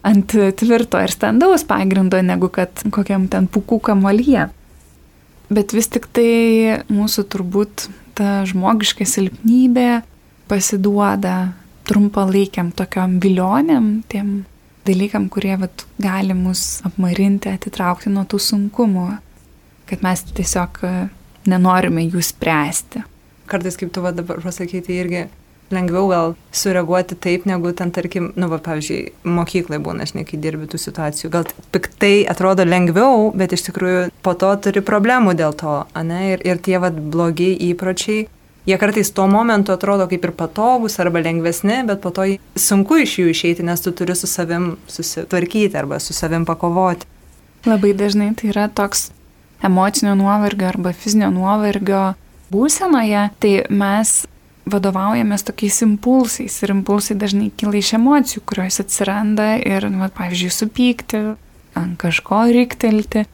ant 0.07 0.37
tvirto 0.61 1.01
ir 1.03 1.11
standaus 1.11 1.65
pagrindo, 1.67 2.21
negu 2.23 2.47
kad 2.53 2.87
kokiam 2.93 3.27
ten 3.31 3.49
pukų 3.51 3.81
kamolyje. 3.91 4.47
Bet 5.49 5.73
vis 5.73 5.89
tik 5.91 6.05
tai 6.13 6.83
mūsų 6.93 7.25
turbūt 7.33 7.89
ta 8.15 8.43
žmogiška 8.47 9.07
silpnybė 9.07 10.03
pasiduoda 10.49 11.51
trumpalaikiam 11.89 12.69
tokiam 12.75 13.17
vilionėm, 13.23 13.89
tiem 14.11 14.43
dalykam, 14.89 15.29
kurie 15.31 15.55
vat, 15.61 15.85
gali 16.01 16.35
mus 16.37 16.79
apmarinti, 16.87 17.53
atitraukti 17.53 18.11
nuo 18.13 18.25
tų 18.29 18.41
sunkumų, 18.49 19.07
kad 19.89 20.05
mes 20.05 20.25
tiesiog 20.35 20.81
e, 20.85 20.93
nenorime 21.49 22.05
jų 22.07 22.23
spręsti. 22.25 23.03
Kartais, 23.49 23.77
kaip 23.79 23.93
tu 23.93 24.03
va 24.05 24.13
dabar 24.13 24.41
pasakyti, 24.43 24.97
irgi 25.01 25.27
lengviau 25.73 26.09
gal 26.09 26.35
sureaguoti 26.55 27.17
taip, 27.21 27.45
negu 27.49 27.71
ten, 27.77 27.91
tarkim, 27.93 28.31
nu, 28.39 28.49
va, 28.51 28.59
pavyzdžiui, 28.65 29.13
mokyklai 29.29 29.79
būna, 29.85 30.05
aš 30.05 30.15
ne 30.17 30.25
kai 30.27 30.39
dirbi 30.41 30.69
tų 30.69 30.81
situacijų. 30.81 31.31
Gal 31.33 31.45
piktai 31.73 32.25
atrodo 32.29 32.65
lengviau, 32.65 33.29
bet 33.37 33.53
iš 33.53 33.67
tikrųjų 33.69 34.09
po 34.25 34.33
to 34.39 34.51
turi 34.65 34.83
problemų 34.85 35.35
dėl 35.39 35.55
to, 35.57 35.83
ne? 36.05 36.21
Ir, 36.33 36.45
ir 36.45 36.61
tie 36.65 36.77
va 36.81 36.91
blogi 36.93 37.51
įpročiai 37.69 38.27
Jie 38.69 38.77
kartais 38.77 39.09
tuo 39.11 39.25
momentu 39.25 39.73
atrodo 39.73 40.05
kaip 40.05 40.25
ir 40.27 40.31
patogus 40.37 40.99
arba 41.01 41.23
lengvesni, 41.25 41.79
bet 41.89 42.03
po 42.03 42.11
to 42.13 42.27
sunku 42.53 42.99
iš 43.01 43.15
jų 43.17 43.31
išeiti, 43.31 43.63
nes 43.65 43.81
tu 43.81 43.89
turi 43.97 44.13
su 44.13 44.27
savim 44.29 44.75
susitvarkyti 44.85 45.79
arba 45.79 45.97
su 45.97 46.13
savim 46.13 46.45
pakovoti. 46.45 47.07
Labai 47.65 47.95
dažnai 47.97 48.27
tai 48.37 48.51
yra 48.51 48.67
toks 48.69 49.07
emocinio 49.65 50.13
nuovargio 50.19 50.67
arba 50.69 50.93
fizinio 50.93 51.31
nuovargio 51.33 52.11
būsenoje, 52.53 53.23
tai 53.41 53.53
mes 53.73 54.13
vadovaujamės 54.69 55.47
tokiais 55.49 55.81
impulsais 55.87 56.61
ir 56.61 56.75
impulsai 56.75 57.17
dažnai 57.17 57.49
kyla 57.57 57.81
iš 57.81 57.95
emocijų, 57.97 58.45
kurios 58.45 58.77
atsiranda 58.85 59.55
ir, 59.63 59.89
nu, 59.89 60.11
pavyzdžiui, 60.13 60.53
supykti, 60.53 61.23
ant 61.73 61.97
kažko 62.05 62.45
riktelti, 62.53 63.25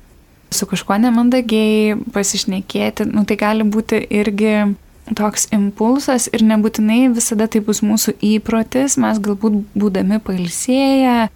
su 0.56 0.72
kažkuo 0.72 0.96
nemandagiai 1.04 2.00
pasišnekėti, 2.16 3.12
nu, 3.12 3.28
tai 3.28 3.36
gali 3.44 3.68
būti 3.68 4.00
irgi 4.16 4.56
toks 5.14 5.48
impulsas 5.54 6.28
ir 6.34 6.44
nebūtinai 6.46 7.14
visada 7.14 7.48
tai 7.52 7.62
bus 7.66 7.84
mūsų 7.86 8.16
įprotis, 8.26 8.98
mes 9.02 9.22
galbūt 9.22 9.62
būdami 9.78 10.20
pailsėję, 10.26 11.28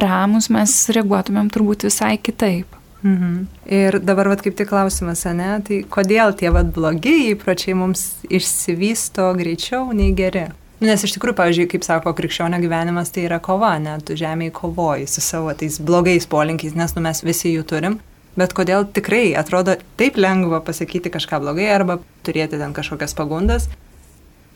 ramus, 0.00 0.48
mes 0.52 0.76
reaguotumėm 0.94 1.50
turbūt 1.52 1.84
visai 1.88 2.16
kitaip. 2.22 2.78
Mhm. 3.02 3.46
Ir 3.72 3.98
dabar 4.04 4.28
vat 4.28 4.42
kaip 4.44 4.56
tik 4.56 4.68
klausimas, 4.68 5.24
ne, 5.24 5.52
tai 5.64 5.82
kodėl 5.88 6.34
tie 6.36 6.52
vat 6.52 6.72
blogi 6.74 7.32
įpročiai 7.32 7.76
mums 7.76 8.20
išsivysto 8.28 9.30
greičiau 9.38 9.88
nei 9.96 10.12
geri? 10.16 10.50
Nes 10.80 11.02
iš 11.04 11.12
tikrųjų, 11.16 11.36
pavyzdžiui, 11.36 11.68
kaip 11.74 11.84
sako 11.84 12.12
krikščionio 12.16 12.56
gyvenimas, 12.60 13.12
tai 13.12 13.26
yra 13.26 13.36
kova, 13.44 13.74
ne, 13.80 13.98
tu 14.04 14.16
žemėje 14.16 14.52
kovoji 14.56 15.08
su 15.12 15.20
savo 15.24 15.52
tais 15.52 15.76
blogais 15.80 16.24
polinkiais, 16.28 16.76
nes 16.76 16.96
nu, 16.96 17.04
mes 17.04 17.20
visi 17.24 17.52
jų 17.52 17.66
turim 17.68 17.98
bet 18.38 18.54
kodėl 18.56 18.86
tikrai 18.94 19.30
atrodo 19.38 19.76
taip 20.00 20.18
lengva 20.20 20.60
pasakyti 20.64 21.12
kažką 21.12 21.40
blogai 21.42 21.70
arba 21.74 21.98
turėti 22.26 22.60
ten 22.60 22.74
kažkokias 22.76 23.16
pagundas. 23.18 23.68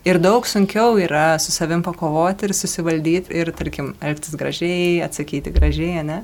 Ir 0.05 0.19
daug 0.21 0.45
sunkiau 0.45 0.99
yra 1.01 1.39
su 1.41 1.53
savim 1.53 1.83
pakovoti 1.83 2.45
ir 2.45 2.53
susivaldyti 2.53 3.33
ir, 3.41 3.51
tarkim, 3.57 3.95
elgtis 4.05 4.37
gražiai, 4.37 4.99
atsakyti 5.07 5.53
gražiai, 5.55 6.03
ne? 6.05 6.19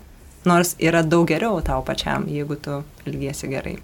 Nors 0.45 0.75
yra 0.81 1.01
daug 1.05 1.25
geriau 1.29 1.63
tau 1.65 1.81
pačiam, 1.85 2.27
jeigu 2.29 2.59
tu 2.61 2.83
elgiesi 3.09 3.49
gerai. 3.49 3.79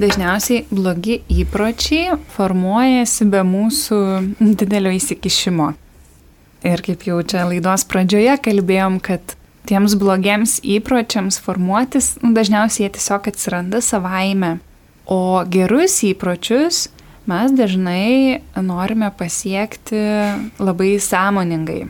Dažniausiai 0.00 0.62
blogi 0.70 1.18
įpročiai 1.28 2.14
formuojasi 2.36 3.26
be 3.30 3.42
mūsų 3.44 3.98
didelio 4.38 4.94
įsikišimo. 4.96 5.72
Ir 6.70 6.82
kaip 6.86 7.04
jau 7.08 7.18
čia 7.26 7.44
laidos 7.48 7.84
pradžioje 7.90 8.38
kalbėjom, 8.44 9.00
kad 9.02 9.34
tiems 9.68 9.96
blogiems 10.00 10.58
įpročiams 10.64 11.40
formuotis, 11.42 12.14
nu, 12.24 12.32
dažniausiai 12.36 12.86
jie 12.86 12.92
tiesiog 12.96 13.28
atsiranda 13.30 13.82
savaime. 13.84 14.58
O 15.10 15.42
gerus 15.50 16.00
įpročius 16.06 16.88
mes 17.30 17.52
dažnai 17.56 18.40
norime 18.62 19.10
pasiekti 19.18 20.00
labai 20.62 20.94
sąmoningai. 21.02 21.82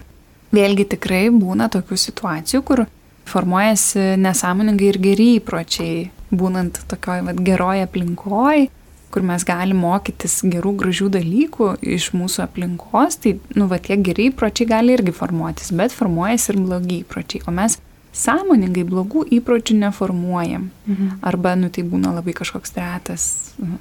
Vėlgi 0.50 0.88
tikrai 0.96 1.28
būna 1.30 1.68
tokių 1.70 1.98
situacijų, 2.00 2.62
kur 2.66 2.84
formuojasi 3.30 4.16
nesąmoningai 4.18 4.88
ir 4.90 4.98
geri 5.02 5.28
įpročiai, 5.38 6.08
būnant 6.34 6.82
tokioj 6.90 7.22
vat, 7.28 7.42
geroj 7.46 7.84
aplinkoj, 7.86 8.66
kur 9.10 9.24
mes 9.26 9.44
galim 9.46 9.82
mokytis 9.82 10.40
gerų, 10.46 10.74
gražių 10.84 11.10
dalykų 11.16 11.70
iš 11.96 12.10
mūsų 12.14 12.44
aplinkos, 12.46 13.18
tai, 13.24 13.36
nu, 13.58 13.66
va, 13.70 13.80
tie 13.82 13.98
geri 13.98 14.30
įpročiai 14.30 14.68
gali 14.70 14.94
irgi 14.94 15.14
formuotis, 15.14 15.72
bet 15.76 15.94
formuojasi 15.94 16.52
ir 16.52 16.60
blogi 16.62 17.00
įpročiai, 17.02 17.42
o 17.46 17.54
mes 17.54 17.80
sąmoningai 18.16 18.84
blogų 18.86 19.24
įpročių 19.38 19.76
neformuojam. 19.84 20.70
Mhm. 20.86 21.20
Arba, 21.26 21.54
nu, 21.58 21.70
tai 21.70 21.84
būna 21.86 22.14
labai 22.16 22.34
kažkoks 22.38 22.74
retas, 22.78 23.26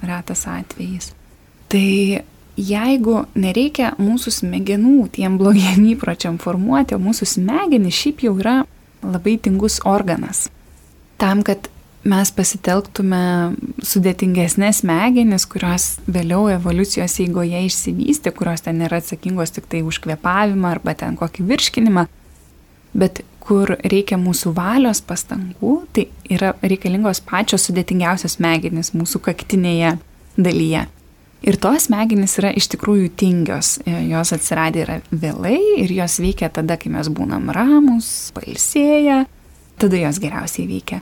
retas 0.06 0.46
atvejis. 0.50 1.14
Tai 1.70 1.88
jeigu 2.60 3.24
nereikia 3.40 3.94
mūsų 4.02 4.34
smegenų 4.42 5.10
tiem 5.16 5.38
blogiem 5.40 5.86
įpročiam 5.94 6.38
formuoti, 6.42 6.98
o 6.98 7.02
mūsų 7.02 7.28
smegenys 7.38 7.98
šiaip 7.98 8.26
jau 8.28 8.36
yra 8.42 8.62
labai 9.06 9.38
tingus 9.42 9.80
organas. 9.88 10.48
Tam, 11.20 11.44
kad 11.44 11.70
mes 12.08 12.32
pasitelktume 12.32 13.22
sudėtingesnės 13.84 14.84
smegenis, 14.84 15.46
kurios 15.50 15.89
vėliau 16.08 16.48
evoliucijos 16.53 17.18
eigoje 17.24 17.65
išsivystė, 17.68 18.32
kurios 18.36 18.63
ten 18.65 18.79
nėra 18.79 19.01
atsakingos 19.01 19.51
tik 19.56 19.68
tai 19.72 19.82
už 19.84 20.00
kvepavimą 20.06 20.75
arba 20.75 20.96
ten 20.98 21.18
kokį 21.20 21.48
virškinimą, 21.50 22.06
bet 22.94 23.24
kur 23.44 23.74
reikia 23.82 24.20
mūsų 24.22 24.53
valios 24.56 25.01
pastangų, 25.01 25.74
tai 25.96 26.08
yra 26.29 26.53
reikalingos 26.62 27.24
pačios 27.25 27.65
sudėtingiausios 27.68 28.38
smegenys 28.38 28.94
mūsų 28.94 29.24
kaktinėje 29.25 29.98
dalyje. 30.38 30.86
Ir 31.39 31.56
tos 31.56 31.88
smegenys 31.88 32.36
yra 32.41 32.51
iš 32.51 32.68
tikrųjų 32.74 33.13
tingios, 33.20 33.77
jos 33.88 34.34
atsiradę 34.36 34.84
yra 34.84 34.98
vėlai 35.12 35.58
ir 35.79 35.94
jos 35.96 36.20
veikia 36.20 36.51
tada, 36.51 36.75
kai 36.79 36.91
mes 36.91 37.08
būnam 37.15 37.48
ramus, 37.56 38.29
pailsėję, 38.36 39.24
tada 39.79 40.01
jos 40.03 40.20
geriausiai 40.20 40.68
veikia. 40.68 41.00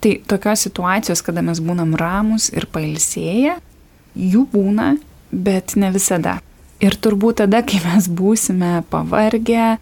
Tai 0.00 0.14
tokios 0.26 0.64
situacijos, 0.64 1.20
kada 1.24 1.42
mes 1.44 1.60
būnam 1.60 1.92
ramus 1.98 2.48
ir 2.54 2.64
pailsėję, 2.72 3.58
jų 4.16 4.46
būna, 4.52 4.94
bet 5.30 5.76
ne 5.76 5.90
visada. 5.92 6.38
Ir 6.80 6.96
turbūt 6.96 7.42
tada, 7.42 7.60
kai 7.60 7.82
mes 7.84 8.08
būsime 8.08 8.80
pavargę, 8.88 9.76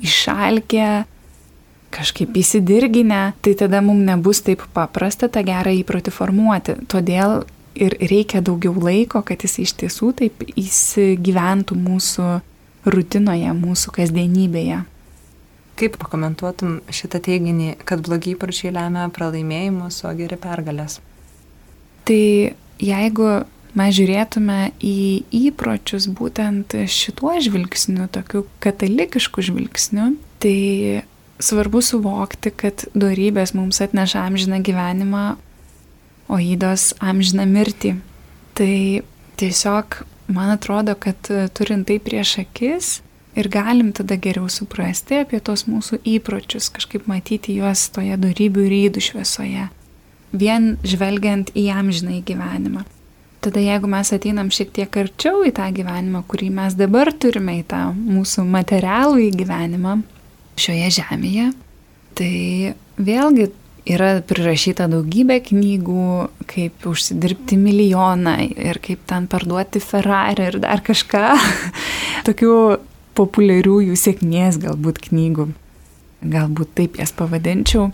išalkę, 0.00 1.04
kažkaip 1.92 2.32
įsidirginę, 2.36 3.34
tai 3.44 3.52
tada 3.58 3.82
mums 3.84 4.04
nebus 4.08 4.40
taip 4.44 4.64
paprasta 4.76 5.28
tą 5.32 5.44
gerą 5.44 5.74
įprotį 5.82 6.12
formuoti. 6.12 6.76
Todėl 6.88 7.42
ir 7.76 7.96
reikia 8.00 8.42
daugiau 8.44 8.74
laiko, 8.80 9.20
kad 9.20 9.44
jis 9.44 9.60
iš 9.64 9.76
tiesų 9.82 10.12
taip 10.20 10.44
įsigyventų 10.56 11.76
mūsų 11.76 12.28
rutinoje, 12.88 13.52
mūsų 13.56 13.94
kasdienybėje. 13.96 14.82
Kaip 15.76 15.98
pakomentuotum 16.00 16.78
šitą 16.88 17.20
teiginį, 17.26 17.74
kad 17.84 18.00
blogi 18.04 18.32
įpročiai 18.32 18.72
lemia 18.72 19.10
pralaimėjimus, 19.12 20.00
o 20.08 20.12
geri 20.16 20.38
pergalės? 20.40 21.00
Tai 22.08 22.22
jeigu 22.80 23.28
mes 23.76 23.92
žiūrėtume 23.98 24.60
į 24.80 24.96
įpročius 25.36 26.08
būtent 26.08 26.78
šituo 26.88 27.34
žvilgsniu, 27.44 28.06
tokiu 28.12 28.46
katalikišku 28.64 29.44
žvilgsniu, 29.44 30.14
tai 30.40 31.04
svarbu 31.42 31.82
suvokti, 31.84 32.52
kad 32.56 32.86
darybės 32.96 33.52
mums 33.56 33.82
atneša 33.84 34.24
amžiną 34.30 34.62
gyvenimą, 34.64 35.26
o 36.32 36.38
įdos 36.40 36.94
amžiną 37.04 37.44
mirtį. 37.50 37.96
Tai 38.56 38.76
tiesiog 39.36 40.00
man 40.32 40.54
atrodo, 40.56 40.96
kad 40.98 41.28
turint 41.54 41.86
tai 41.90 42.00
prieš 42.02 42.38
akis 42.46 42.96
ir 43.36 43.50
galim 43.52 43.92
tada 43.96 44.16
geriau 44.16 44.48
suprasti 44.52 45.22
apie 45.22 45.40
tos 45.44 45.66
mūsų 45.68 46.00
įpročius, 46.16 46.70
kažkaip 46.74 47.06
matyti 47.10 47.56
juos 47.60 47.88
toje 47.94 48.18
darybių 48.20 48.66
ir 48.66 48.76
įdų 48.86 49.06
šviesoje, 49.10 49.70
vien 50.32 50.74
žvelgiant 50.84 51.54
į 51.54 51.70
amžinai 51.76 52.22
gyvenimą 52.26 52.86
tada 53.46 53.62
jeigu 53.62 53.86
mes 53.86 54.10
ateinam 54.10 54.48
šiek 54.50 54.72
tiek 54.74 54.96
arčiau 54.98 55.44
į 55.46 55.52
tą 55.54 55.68
gyvenimą, 55.74 56.24
kurį 56.26 56.48
mes 56.56 56.74
dabar 56.78 57.12
turime, 57.14 57.60
į 57.60 57.68
tą 57.70 57.82
mūsų 57.94 58.42
materialų 58.50 59.20
į 59.28 59.30
gyvenimą 59.38 60.00
šioje 60.58 60.88
žemėje, 60.98 61.52
tai 62.18 62.32
vėlgi 62.98 63.46
yra 63.86 64.16
prirašyta 64.26 64.88
daugybė 64.90 65.38
knygų, 65.46 66.08
kaip 66.50 66.88
užsidirbti 66.90 67.58
milijoną 67.60 68.34
ir 68.50 68.80
kaip 68.82 69.04
ten 69.06 69.28
parduoti 69.30 69.82
Ferrari 69.84 70.48
ir 70.50 70.58
dar 70.64 70.82
kažką. 70.82 71.36
Tokių 72.26 72.56
populiariųjų 73.16 73.96
sėkmės 73.98 74.60
galbūt 74.62 75.00
knygų. 75.08 75.50
Galbūt 76.26 76.74
taip 76.78 77.00
jas 77.00 77.12
pavadinčiau. 77.16 77.90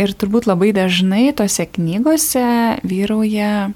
Ir 0.00 0.14
turbūt 0.16 0.48
labai 0.48 0.72
dažnai 0.76 1.28
tose 1.36 1.66
knygose 1.68 2.44
vyrauja 2.88 3.72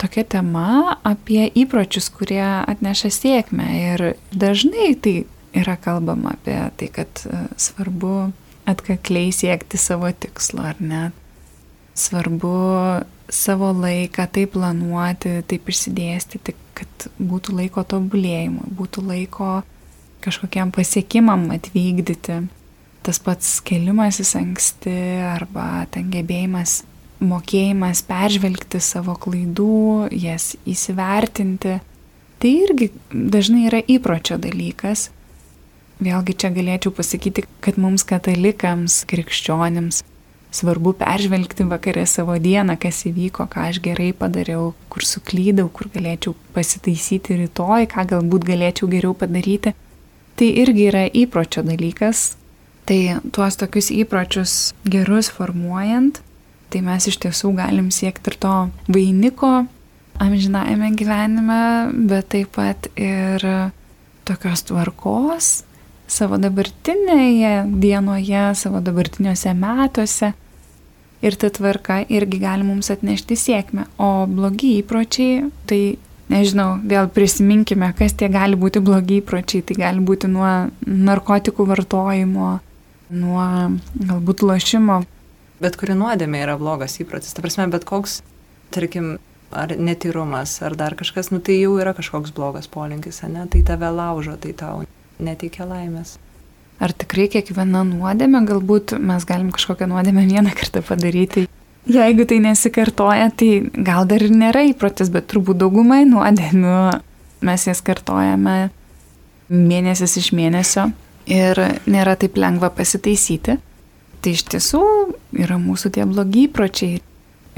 tokia 0.00 0.24
tema 0.24 0.96
apie 1.04 1.44
įpročius, 1.62 2.08
kurie 2.12 2.42
atneša 2.42 3.12
sėkmę. 3.12 3.68
Ir 3.92 4.04
dažnai 4.32 4.94
tai 4.96 5.14
yra 5.56 5.76
kalbama 5.76 6.34
apie 6.36 6.56
tai, 6.80 6.88
kad 6.94 7.24
e, 7.26 7.44
svarbu 7.60 8.30
atkakliai 8.70 9.32
siekti 9.34 9.80
savo 9.80 10.10
tikslo, 10.12 10.64
ar 10.72 10.80
ne? 10.80 11.10
Svarbu 11.98 12.54
savo 13.30 13.72
laiką 13.76 14.26
taip 14.32 14.54
planuoti, 14.56 15.40
taip 15.50 15.68
išsidėstyti, 15.68 16.54
kad 16.78 17.08
būtų 17.18 17.58
laiko 17.60 17.84
tobulėjimui, 17.84 18.70
būtų 18.78 19.04
laiko 19.06 19.50
kažkokiam 20.24 20.72
pasiekimam 20.74 21.48
atvykdyti. 21.54 22.42
Tas 23.00 23.20
pats 23.24 23.58
kelimasis 23.64 24.34
anksti 24.36 24.92
arba 25.24 25.86
ten 25.92 26.10
gebėjimas 26.12 26.82
mokėjimas 27.20 28.02
peržvelgti 28.08 28.80
savo 28.80 29.14
klaidų, 29.20 30.10
jas 30.12 30.54
įsivertinti, 30.68 31.78
tai 32.40 32.52
irgi 32.64 32.90
dažnai 33.12 33.66
yra 33.68 33.80
įpročio 33.80 34.40
dalykas. 34.40 35.08
Vėlgi 36.00 36.36
čia 36.40 36.48
galėčiau 36.52 36.94
pasakyti, 36.96 37.44
kad 37.60 37.76
mums 37.76 38.06
katalikams, 38.08 39.02
krikščionims 39.08 40.00
svarbu 40.50 40.92
peržvelgti 40.92 41.64
vakarę 41.64 42.06
savo 42.06 42.38
dieną, 42.38 42.76
kas 42.80 43.04
įvyko, 43.06 43.46
ką 43.52 43.68
aš 43.70 43.80
gerai 43.84 44.10
padariau, 44.16 44.72
kur 44.90 45.04
suklydau, 45.06 45.68
kur 45.68 45.90
galėčiau 45.92 46.34
pasitaisyti 46.56 47.38
rytoj, 47.44 47.86
ką 47.92 48.06
galbūt 48.14 48.48
galėčiau 48.48 48.90
geriau 48.90 49.14
padaryti. 49.14 49.74
Tai 50.40 50.48
irgi 50.56 50.86
yra 50.88 51.04
įpročio 51.04 51.60
dalykas. 51.66 52.38
Tai 52.88 53.20
tuos 53.36 53.58
tokius 53.60 53.90
įpročius 53.92 54.54
gerus 54.88 55.28
formuojant, 55.30 56.22
tai 56.72 56.80
mes 56.82 57.06
iš 57.06 57.20
tiesų 57.20 57.52
galim 57.58 57.90
siekti 57.92 58.32
ir 58.32 58.38
to 58.40 58.54
vainiko 58.88 59.50
amžinajame 60.20 60.90
gyvenime, 60.98 61.60
bet 62.08 62.30
taip 62.32 62.54
pat 62.56 62.88
ir 62.96 63.44
tokios 64.28 64.64
tvarkos 64.68 65.50
savo 66.10 66.38
dabartinėje 66.42 67.54
dienoje, 67.80 68.44
savo 68.58 68.82
dabartiniuose 68.84 69.54
metuose. 69.56 70.32
Ir 71.20 71.36
ta 71.36 71.50
tvarka 71.52 72.00
irgi 72.08 72.40
gali 72.40 72.64
mums 72.64 72.88
atnešti 72.92 73.36
sėkmę. 73.36 73.84
O 74.00 74.24
blogi 74.24 74.78
įpročiai, 74.80 75.50
tai 75.68 75.82
nežinau, 76.30 76.78
vėl 76.86 77.10
prisiminkime, 77.12 77.92
kas 77.98 78.16
tie 78.16 78.30
gali 78.32 78.58
būti 78.58 78.82
blogi 78.82 79.20
įpročiai. 79.20 79.66
Tai 79.66 79.78
gali 79.82 80.04
būti 80.06 80.30
nuo 80.30 80.50
narkotikų 80.86 81.66
vartojimo, 81.68 82.58
nuo 83.10 83.46
galbūt 83.98 84.46
lošimo 84.46 85.02
bet 85.60 85.76
kuri 85.80 85.96
nuodėmė 85.98 86.44
yra 86.44 86.56
blogas 86.60 86.96
įprotis. 87.02 87.34
Ta 87.36 87.44
prasme, 87.44 87.68
bet 87.72 87.84
koks, 87.88 88.20
tarkim, 88.74 89.18
ar 89.52 89.74
netyrumas, 89.76 90.56
ar 90.64 90.76
dar 90.78 90.96
kažkas, 90.98 91.30
nu 91.34 91.40
tai 91.44 91.60
jau 91.60 91.76
yra 91.82 91.94
kažkoks 91.96 92.34
blogas 92.36 92.70
polinkis, 92.70 93.22
ne? 93.28 93.46
Tai 93.52 93.62
tave 93.68 93.92
laužo, 93.94 94.36
tai 94.40 94.54
tau 94.56 94.84
neteikia 95.20 95.68
laimės. 95.68 96.16
Ar 96.80 96.94
tikrai 96.96 97.28
kiekviena 97.28 97.82
nuodėmė, 97.84 98.40
galbūt 98.48 98.96
mes 99.04 99.26
galim 99.28 99.50
kažkokią 99.52 99.90
nuodėmę 99.90 100.24
vieną 100.30 100.54
kartą 100.56 100.80
padaryti. 100.86 101.44
Jeigu 101.88 102.26
tai 102.28 102.40
nesikartoja, 102.44 103.30
tai 103.32 103.70
gal 103.72 104.04
dar 104.08 104.22
ir 104.22 104.34
nėra 104.34 104.66
įprotis, 104.68 105.08
bet 105.12 105.30
turbūt 105.32 105.62
daugumai 105.62 106.02
nuodėmių 106.08 106.76
mes 107.46 107.66
jas 107.66 107.80
kartojame 107.80 108.68
mėnesis 109.48 110.18
iš 110.20 110.30
mėnesio 110.36 110.90
ir 111.30 111.58
nėra 111.90 112.16
taip 112.20 112.36
lengva 112.40 112.70
pasitaisyti. 112.74 113.56
Tai 114.20 114.32
iš 114.36 114.44
tiesų 114.52 114.82
yra 115.40 115.56
mūsų 115.60 115.94
tie 115.96 116.04
blogi 116.04 116.44
įpročiai. 116.50 117.00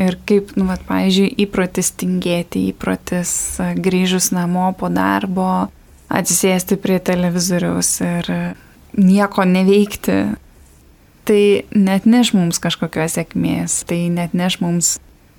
Ir 0.02 0.16
kaip, 0.26 0.54
nu, 0.56 0.64
vat, 0.70 0.80
pavyzdžiui, 0.87 1.35
įprotis 1.44 1.90
tingėti, 2.00 2.62
įprotis 2.70 3.32
grįžus 3.82 4.30
namo 4.32 4.70
po 4.78 4.88
darbo, 4.90 5.68
atsisėsti 6.12 6.78
prie 6.80 6.96
televizoriaus 7.02 7.90
ir 8.06 8.30
nieko 8.96 9.44
neveikti, 9.48 10.16
tai 11.28 11.64
net 11.74 12.06
neš 12.08 12.32
mums 12.37 12.61
kažkokios 12.62 13.16
sėkmės, 13.18 13.82
tai 13.88 14.06
net 14.12 14.35
neš 14.37 14.58
mums 14.62 14.96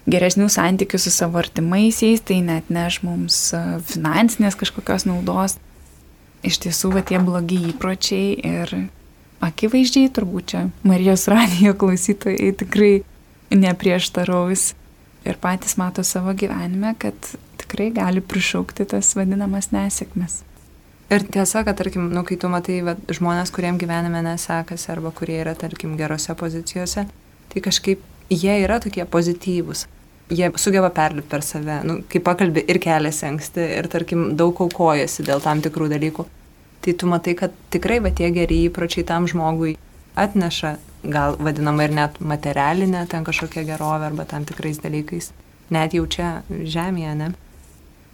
geresnių 0.09 0.49
santykių 0.51 0.99
su 0.99 1.11
savo 1.13 1.39
artimaisiais, 1.41 2.23
tai 2.23 2.41
net 2.43 2.69
neš 2.73 3.01
mums 3.07 3.39
finansinės 3.89 4.57
kažkokios 4.59 5.07
naudos. 5.09 5.57
Iš 6.43 6.59
tiesų, 6.65 6.91
va 6.97 7.03
tie 7.07 7.21
blogi 7.23 7.61
įpročiai 7.71 8.33
ir 8.35 8.73
akivaizdžiai 9.43 10.11
turbūt 10.11 10.49
čia 10.51 10.63
Marijos 10.87 11.27
radijo 11.31 11.75
klausytojai 11.81 12.51
tikrai 12.59 12.93
neprieštaraus 13.53 14.73
ir 15.23 15.39
patys 15.39 15.77
mato 15.79 16.03
savo 16.03 16.33
gyvenime, 16.35 16.95
kad 16.99 17.15
tikrai 17.61 17.91
gali 17.95 18.23
prišaukti 18.23 18.87
tas 18.91 19.13
vadinamas 19.15 19.71
nesėkmes. 19.71 20.41
Ir 21.13 21.25
tiesa, 21.29 21.63
kad, 21.67 21.77
tarkim, 21.77 22.07
nu, 22.13 22.23
kai 22.27 22.37
tu 22.41 22.49
matai 22.49 22.79
va, 22.85 22.97
žmonės, 23.11 23.51
kuriem 23.53 23.77
gyvenime 23.81 24.23
nesekasi 24.25 24.91
arba 24.93 25.13
kurie 25.15 25.39
yra, 25.43 25.53
tarkim, 25.59 25.97
gerose 25.99 26.33
pozicijose, 26.39 27.07
tai 27.53 27.63
kažkaip 27.65 28.01
jie 28.33 28.55
yra 28.63 28.79
tokie 28.81 29.05
pozityvūs. 29.05 29.87
Jie 30.33 30.47
sugeba 30.57 30.89
perlipti 30.95 31.29
per 31.29 31.43
save, 31.45 31.81
nu, 31.85 31.99
kai 32.09 32.23
pakalbi 32.23 32.63
ir 32.65 32.79
keliasi 32.81 33.27
anksti, 33.29 33.67
ir, 33.77 33.91
tarkim, 33.91 34.31
daug 34.39 34.63
aukojasi 34.65 35.27
dėl 35.27 35.43
tam 35.43 35.61
tikrų 35.61 35.91
dalykų 35.93 36.25
tai 36.83 36.93
tu 36.93 37.07
matai, 37.07 37.33
kad 37.33 37.51
tikrai 37.71 38.01
va 38.03 38.11
tie 38.11 38.29
geri 38.35 38.65
įpročiai 38.67 39.05
tam 39.07 39.27
žmogui 39.29 39.77
atneša, 40.19 40.75
gal 41.15 41.37
vadinama 41.39 41.87
ir 41.87 41.95
net 41.95 42.19
materialinė 42.19 43.05
ten 43.11 43.23
kažkokia 43.27 43.63
gerovė 43.69 44.09
arba 44.09 44.25
tam 44.27 44.43
tikrais 44.47 44.81
dalykais, 44.83 45.31
net 45.71 45.95
jau 45.95 46.03
čia 46.07 46.33
žemėje, 46.49 47.13
ne? 47.21 47.29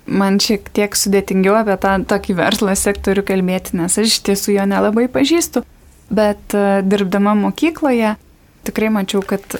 Man 0.09 0.39
šiek 0.41 0.71
tiek 0.73 0.95
sudėtingiau 0.97 1.59
apie 1.59 1.75
tą 1.81 1.93
tokį 2.09 2.35
verslo 2.39 2.73
sektorių 2.73 3.23
kalbėti, 3.27 3.77
nes 3.77 3.97
aš 4.01 4.09
iš 4.09 4.19
tiesų 4.25 4.55
jo 4.55 4.65
nelabai 4.69 5.05
pažįstu, 5.11 5.61
bet 6.09 6.57
uh, 6.57 6.81
dirbdama 6.81 7.35
mokykloje 7.37 8.15
tikrai 8.65 8.89
mačiau, 8.93 9.21
kad 9.25 9.59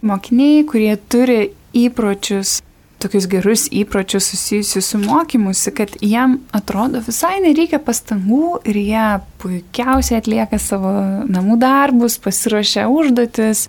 mokiniai, 0.00 0.64
kurie 0.68 0.94
turi 1.12 1.52
įpročius 1.76 2.60
tokius 3.02 3.26
gerus 3.26 3.66
įpročius 3.74 4.28
susijusius 4.30 4.92
su 4.92 4.98
mokymusi, 5.02 5.72
kad 5.74 5.94
jam 6.00 6.38
atrodo 6.54 7.02
visai 7.02 7.40
nereikia 7.42 7.80
pastangų 7.82 8.60
ir 8.68 8.78
jie 8.78 9.06
puikiausiai 9.42 10.20
atlieka 10.20 10.60
savo 10.62 10.92
namų 11.26 11.58
darbus, 11.62 12.18
pasiruošia 12.22 12.86
užduotis. 12.92 13.66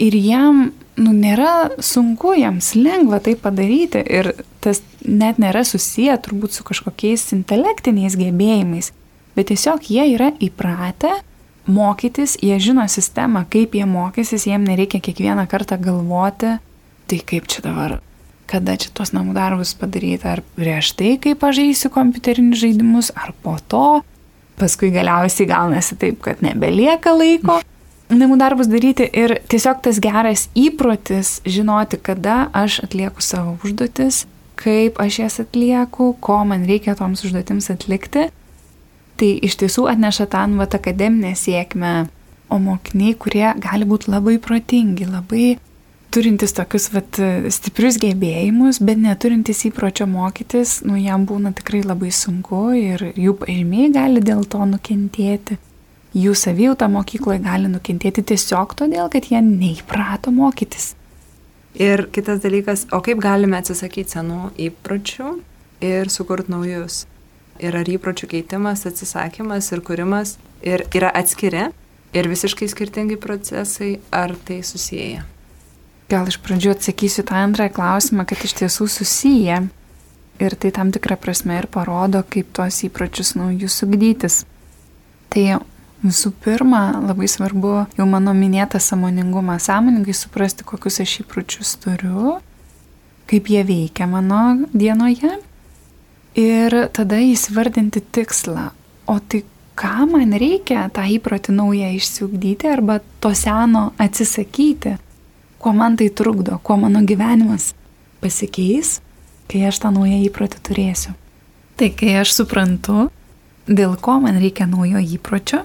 Ir 0.00 0.16
jam 0.16 0.70
nu, 1.00 1.14
nėra 1.16 1.80
sunku, 1.82 2.34
jiems 2.38 2.74
lengva 2.76 3.20
tai 3.24 3.36
padaryti 3.38 4.02
ir 4.04 4.32
tas 4.64 4.82
net 5.04 5.40
nėra 5.40 5.64
susiję 5.66 6.16
turbūt 6.24 6.56
su 6.56 6.66
kažkokiais 6.66 7.30
intelektiniais 7.36 8.18
gebėjimais, 8.20 8.92
bet 9.36 9.50
tiesiog 9.50 9.88
jie 9.88 10.06
yra 10.14 10.30
įpratę 10.42 11.14
mokytis, 11.70 12.36
jie 12.42 12.58
žino 12.60 12.86
sistemą, 12.90 13.44
kaip 13.50 13.76
jie 13.78 13.86
mokysis, 13.88 14.46
jiem 14.48 14.64
nereikia 14.66 15.00
kiekvieną 15.04 15.46
kartą 15.50 15.78
galvoti, 15.80 16.56
tai 17.10 17.20
kaip 17.26 17.48
čia 17.50 17.64
dabar, 17.64 17.98
kada 18.50 18.76
čia 18.80 18.92
tuos 18.94 19.14
namų 19.16 19.34
darbus 19.36 19.74
padaryti, 19.78 20.26
ar 20.28 20.44
prieš 20.56 20.94
tai, 20.98 21.14
kai 21.22 21.36
pažaisiu 21.38 21.92
kompiuterinius 21.94 22.64
žaidimus, 22.64 23.12
ar 23.16 23.34
po 23.44 23.56
to. 23.70 24.00
Paskui 24.60 24.90
galiausiai 24.92 25.48
gaunasi 25.48 25.96
taip, 25.96 26.18
kad 26.20 26.42
nebelieka 26.44 27.14
laiko 27.16 27.62
namų 28.10 28.40
darbus 28.40 28.68
daryti 28.70 29.06
ir 29.06 29.38
tiesiog 29.50 29.80
tas 29.86 30.00
geras 30.02 30.48
įprotis 30.58 31.38
žinoti, 31.46 32.00
kada 32.02 32.48
aš 32.56 32.80
atlieku 32.86 33.22
savo 33.22 33.56
užduotis, 33.64 34.24
kaip 34.60 35.00
aš 35.00 35.22
jas 35.22 35.40
atlieku, 35.42 36.12
ko 36.20 36.42
man 36.44 36.66
reikia 36.68 36.96
toms 36.98 37.24
užduotims 37.24 37.70
atlikti 37.72 38.28
tai 39.20 39.34
iš 39.44 39.58
tiesų 39.60 39.86
atneša 39.92 40.26
tą 40.32 40.46
vat 40.56 40.76
akademinę 40.76 41.34
sėkmę, 41.36 41.94
o 42.50 42.58
mokiniai, 42.58 43.14
kurie 43.20 43.48
gali 43.62 43.86
būti 43.86 44.10
labai 44.10 44.38
protingi, 44.42 45.06
labai 45.06 45.58
turintis 46.10 46.56
tokius 46.56 46.88
vat, 46.94 47.20
stiprius 47.54 48.00
gebėjimus, 48.02 48.80
bet 48.82 48.98
neturintis 48.98 49.62
įpročio 49.68 50.08
mokytis, 50.10 50.80
nu 50.88 50.98
jam 50.98 51.28
būna 51.28 51.52
tikrai 51.54 51.84
labai 51.86 52.10
sunku 52.14 52.70
ir 52.74 53.10
jų 53.14 53.36
pažymiai 53.44 53.92
gali 53.94 54.24
dėl 54.24 54.42
to 54.50 54.64
nukentėti. 54.72 55.60
Jų 56.16 56.34
savijauta 56.34 56.88
mokykloje 56.90 57.42
gali 57.44 57.70
nukentėti 57.70 58.24
tiesiog 58.32 58.74
todėl, 58.78 59.06
kad 59.12 59.28
jie 59.30 59.38
neįprato 59.44 60.32
mokytis. 60.34 60.94
Ir 61.78 62.08
kitas 62.10 62.42
dalykas, 62.42 62.88
o 62.90 62.98
kaip 63.04 63.22
galime 63.22 63.60
atsisakyti 63.60 64.16
senų 64.16 64.50
įpročių 64.58 65.36
ir 65.86 66.10
sukurti 66.10 66.50
naujus? 66.50 67.04
ir 67.60 67.76
ar 67.76 67.88
įpročių 67.88 68.28
keitimas, 68.30 68.86
atsisakymas 68.88 69.70
ir 69.74 69.82
kūrimas 69.84 70.36
ir 70.64 70.84
yra 70.96 71.12
atskiri 71.16 71.68
ir 72.16 72.28
visiškai 72.30 72.68
skirtingi 72.70 73.18
procesai, 73.20 73.98
ar 74.10 74.34
tai 74.46 74.60
susiję? 74.66 75.24
Gal 76.10 76.26
iš 76.26 76.40
pradžių 76.42 76.74
atsakysiu 76.74 77.22
tą 77.26 77.38
antrąją 77.38 77.74
klausimą, 77.76 78.26
kad 78.26 78.42
iš 78.42 78.56
tiesų 78.62 78.88
susiję 78.90 79.60
ir 80.42 80.56
tai 80.58 80.72
tam 80.74 80.90
tikrą 80.90 81.18
prasme 81.20 81.60
ir 81.60 81.68
parodo, 81.70 82.24
kaip 82.26 82.50
tuos 82.56 82.80
įpročius 82.88 83.36
naujus 83.38 83.76
sugdytis. 83.78 84.42
Tai 85.30 85.60
visų 86.04 86.32
pirma, 86.44 87.00
labai 87.04 87.28
svarbu 87.28 87.74
jau 87.98 88.06
mano 88.08 88.32
minėtas 88.36 88.88
samoningumas, 88.90 89.68
sąmoningai 89.68 90.14
suprasti, 90.16 90.64
kokius 90.64 91.00
aš 91.04 91.20
įpročius 91.24 91.76
turiu, 91.82 92.38
kaip 93.30 93.50
jie 93.52 93.62
veikia 93.66 94.08
mano 94.10 94.66
dienoje 94.72 95.36
ir 96.38 96.76
tada 96.96 97.20
įsivardinti 97.20 98.02
tikslą. 98.12 98.70
O 99.10 99.18
tai 99.18 99.42
ką 99.78 100.06
man 100.10 100.34
reikia 100.38 100.88
tą 100.94 101.06
įprotį 101.16 101.54
naują 101.56 101.92
išsiugdyti 101.96 102.68
arba 102.70 103.00
to 103.20 103.32
seno 103.34 103.90
atsisakyti, 103.98 104.96
kuo 105.60 105.72
man 105.76 105.96
tai 105.96 106.10
trukdo, 106.10 106.58
kuo 106.62 106.76
mano 106.80 107.02
gyvenimas 107.06 107.72
pasikeis, 108.20 109.00
kai 109.50 109.66
aš 109.68 109.80
tą 109.82 109.92
naują 109.94 110.20
įprotį 110.28 110.62
turėsiu. 110.68 111.16
Tai 111.80 111.88
kai 111.96 112.14
aš 112.20 112.34
suprantu, 112.36 113.08
dėl 113.66 113.96
ko 114.00 114.18
man 114.20 114.38
reikia 114.40 114.66
naujo 114.68 115.00
įpročio, 115.00 115.64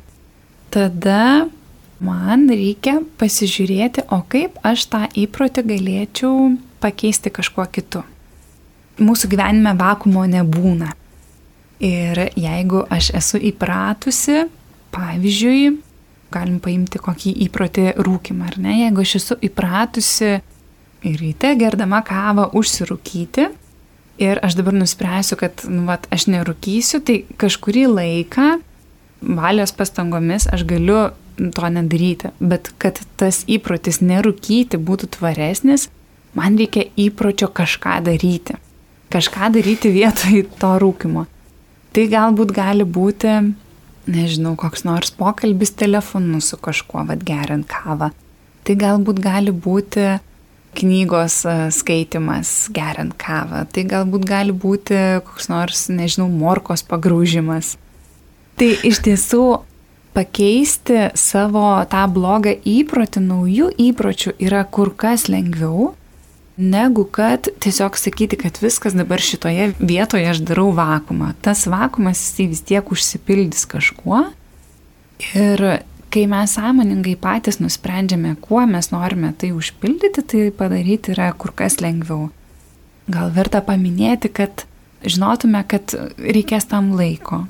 tada 0.75 1.45
man 2.03 2.49
reikia 2.51 2.99
pasižiūrėti, 3.21 4.09
o 4.11 4.19
kaip 4.27 4.59
aš 4.67 4.89
tą 4.91 5.05
įprotį 5.23 5.63
galėčiau 5.71 6.51
pakeisti 6.83 7.31
kažkuo 7.33 7.65
kitu 7.71 8.03
mūsų 9.01 9.29
gyvenime 9.31 9.75
vakumo 9.77 10.25
nebūna. 10.29 10.93
Ir 11.83 12.21
jeigu 12.39 12.85
aš 12.91 13.11
esu 13.19 13.39
įpratusi, 13.51 14.45
pavyzdžiui, 14.95 15.73
galim 16.31 16.59
paimti 16.63 17.01
kokį 17.03 17.33
įprotį 17.47 17.87
rūkimą, 17.99 18.47
ar 18.51 18.59
ne, 18.63 18.77
jeigu 18.85 19.03
aš 19.03 19.15
esu 19.19 19.37
įpratusi 19.43 20.37
ryte 21.05 21.51
gerdama 21.59 21.99
kavą 22.05 22.47
užsirūkyti 22.57 23.49
ir 24.23 24.39
aš 24.41 24.55
dabar 24.57 24.73
nuspręsiu, 24.79 25.37
kad 25.37 25.65
nu, 25.67 25.83
vat, 25.89 26.07
aš 26.15 26.29
nerūkysiu, 26.31 27.03
tai 27.05 27.19
kažkurį 27.37 27.85
laiką 27.91 28.47
valios 29.25 29.73
pastangomis 29.75 30.47
aš 30.53 30.65
galiu 30.69 31.09
to 31.35 31.69
nedaryti, 31.69 32.31
bet 32.39 32.71
kad 32.79 33.01
tas 33.19 33.43
įprotis 33.51 33.99
nerūkyti 34.05 34.79
būtų 34.79 35.09
tvaresnis, 35.17 35.89
man 36.37 36.55
reikia 36.61 36.87
įpročio 37.07 37.49
kažką 37.51 37.99
daryti 38.05 38.55
kažką 39.15 39.51
daryti 39.55 39.91
vietoj 39.93 40.43
to 40.59 40.75
rūkimo. 40.81 41.25
Tai 41.95 42.03
galbūt 42.11 42.51
gali 42.55 42.83
būti, 42.83 43.31
nežinau, 44.11 44.55
koks 44.59 44.83
nors 44.87 45.13
pokalbis 45.15 45.71
telefonu 45.79 46.41
su 46.43 46.59
kažkuo, 46.59 47.05
vad 47.07 47.23
geriant 47.27 47.67
kavą. 47.71 48.11
Tai 48.65 48.75
galbūt 48.81 49.21
gali 49.23 49.53
būti 49.53 50.17
knygos 50.75 51.37
e, 51.47 51.55
skaitimas 51.71 52.51
geriant 52.75 53.15
kavą. 53.21 53.63
Tai 53.71 53.85
galbūt 53.87 54.27
gali 54.27 54.51
būti 54.51 54.99
koks 55.29 55.47
nors, 55.53 55.87
nežinau, 55.87 56.27
morkos 56.27 56.83
pagraužimas. 56.83 57.77
Tai 58.55 58.69
iš 58.87 59.01
tiesų 59.03 59.45
pakeisti 60.15 61.09
savo 61.19 61.67
tą 61.91 62.05
blogą 62.11 62.53
įprotį 62.63 63.23
naujų 63.25 63.69
įpročių 63.89 64.37
yra 64.39 64.63
kur 64.63 64.93
kas 64.95 65.27
lengviau, 65.27 65.91
negu 66.55 67.03
kad 67.03 67.49
tiesiog 67.59 67.97
sakyti, 67.99 68.39
kad 68.39 68.61
viskas 68.63 68.95
dabar 68.95 69.19
šitoje 69.19 69.73
vietoje 69.79 70.29
aš 70.31 70.39
darau 70.47 70.69
vakumą. 70.75 71.33
Tas 71.43 71.65
vakumas 71.67 72.21
jisai 72.23 72.47
vis 72.53 72.63
tiek 72.63 72.91
užsipildys 72.95 73.67
kažkuo. 73.67 74.21
Ir 75.35 75.65
kai 76.15 76.23
mes 76.31 76.53
sąmoningai 76.55 77.17
patys 77.19 77.59
nusprendžiame, 77.59 78.37
kuo 78.39 78.63
mes 78.69 78.87
norime 78.93 79.33
tai 79.35 79.51
užpildyti, 79.51 80.23
tai 80.23 80.45
padaryti 80.55 81.11
yra 81.11 81.33
kur 81.35 81.51
kas 81.51 81.81
lengviau. 81.83 82.29
Gal 83.11 83.35
verta 83.35 83.59
paminėti, 83.61 84.31
kad 84.31 84.63
žinotume, 85.03 85.59
kad 85.67 85.91
reikės 86.15 86.71
tam 86.71 86.93
laiko. 86.95 87.43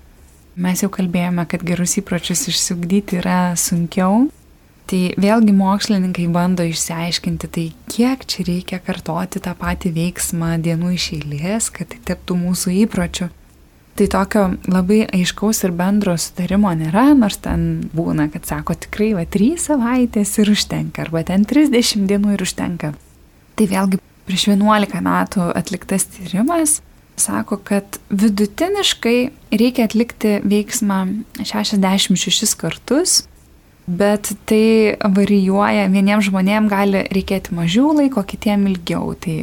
Mes 0.56 0.82
jau 0.82 0.88
kalbėjome, 0.94 1.44
kad 1.52 1.64
gerus 1.68 1.98
įpročius 2.00 2.48
išsiugdyti 2.52 3.20
yra 3.20 3.40
sunkiau, 3.60 4.30
Tai 4.86 5.00
vėlgi 5.18 5.54
mokslininkai 5.58 6.28
bando 6.30 6.66
išsiaiškinti, 6.70 7.48
tai 7.50 7.64
kiek 7.90 8.22
čia 8.30 8.44
reikia 8.46 8.78
kartoti 8.86 9.42
tą 9.42 9.56
patį 9.58 9.90
veiksmą 9.96 10.52
dienų 10.62 10.92
iš 10.94 11.08
eilės, 11.18 11.72
kad 11.74 11.90
tai 11.90 11.98
taptų 12.06 12.38
mūsų 12.44 12.74
įpročiu. 12.84 13.32
Tai 13.98 14.08
tokio 14.12 14.44
labai 14.70 15.00
aiškaus 15.08 15.64
ir 15.66 15.74
bendro 15.74 16.14
sutarimo 16.22 16.70
nėra, 16.78 17.08
nors 17.18 17.40
ten 17.42 17.88
būna, 17.96 18.28
kad 18.30 18.46
sako 18.46 18.76
tikrai 18.86 19.14
va 19.18 19.26
3 19.26 19.56
savaitės 19.66 20.36
ir 20.44 20.54
užtenka, 20.54 21.08
arba 21.08 21.24
ten 21.26 21.48
30 21.50 22.06
dienų 22.12 22.36
ir 22.36 22.46
užtenka. 22.46 22.94
Tai 23.58 23.70
vėlgi 23.72 24.04
prieš 24.30 24.50
11 24.52 25.02
metų 25.02 25.50
atliktas 25.56 26.06
tyrimas 26.14 26.82
sako, 27.22 27.58
kad 27.64 28.00
vidutiniškai 28.10 29.18
reikia 29.56 29.88
atlikti 29.88 30.40
veiksmą 30.44 31.00
66 31.44 32.58
kartus 32.60 33.24
Bet 33.86 34.32
tai 34.50 34.98
varijuoja, 35.14 35.86
vieniems 35.94 36.26
žmonėms 36.32 36.72
gali 36.72 37.04
reikėti 37.14 37.54
mažiau 37.54 37.92
laiko, 37.94 38.24
kitiems 38.26 38.72
ilgiau. 38.72 39.14
Tai 39.22 39.36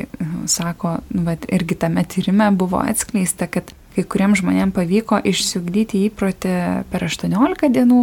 sako, 0.50 0.96
nu, 1.14 1.22
bet 1.28 1.46
irgi 1.46 1.78
tame 1.78 2.02
tyrime 2.02 2.50
buvo 2.58 2.80
atskleista, 2.82 3.46
kad 3.46 3.70
kai 3.94 4.02
kuriems 4.02 4.42
žmonėms 4.42 4.74
pavyko 4.74 5.20
išsiugdyti 5.30 6.02
įprotį 6.08 6.56
per 6.90 7.06
18 7.06 7.70
dienų, 7.76 8.02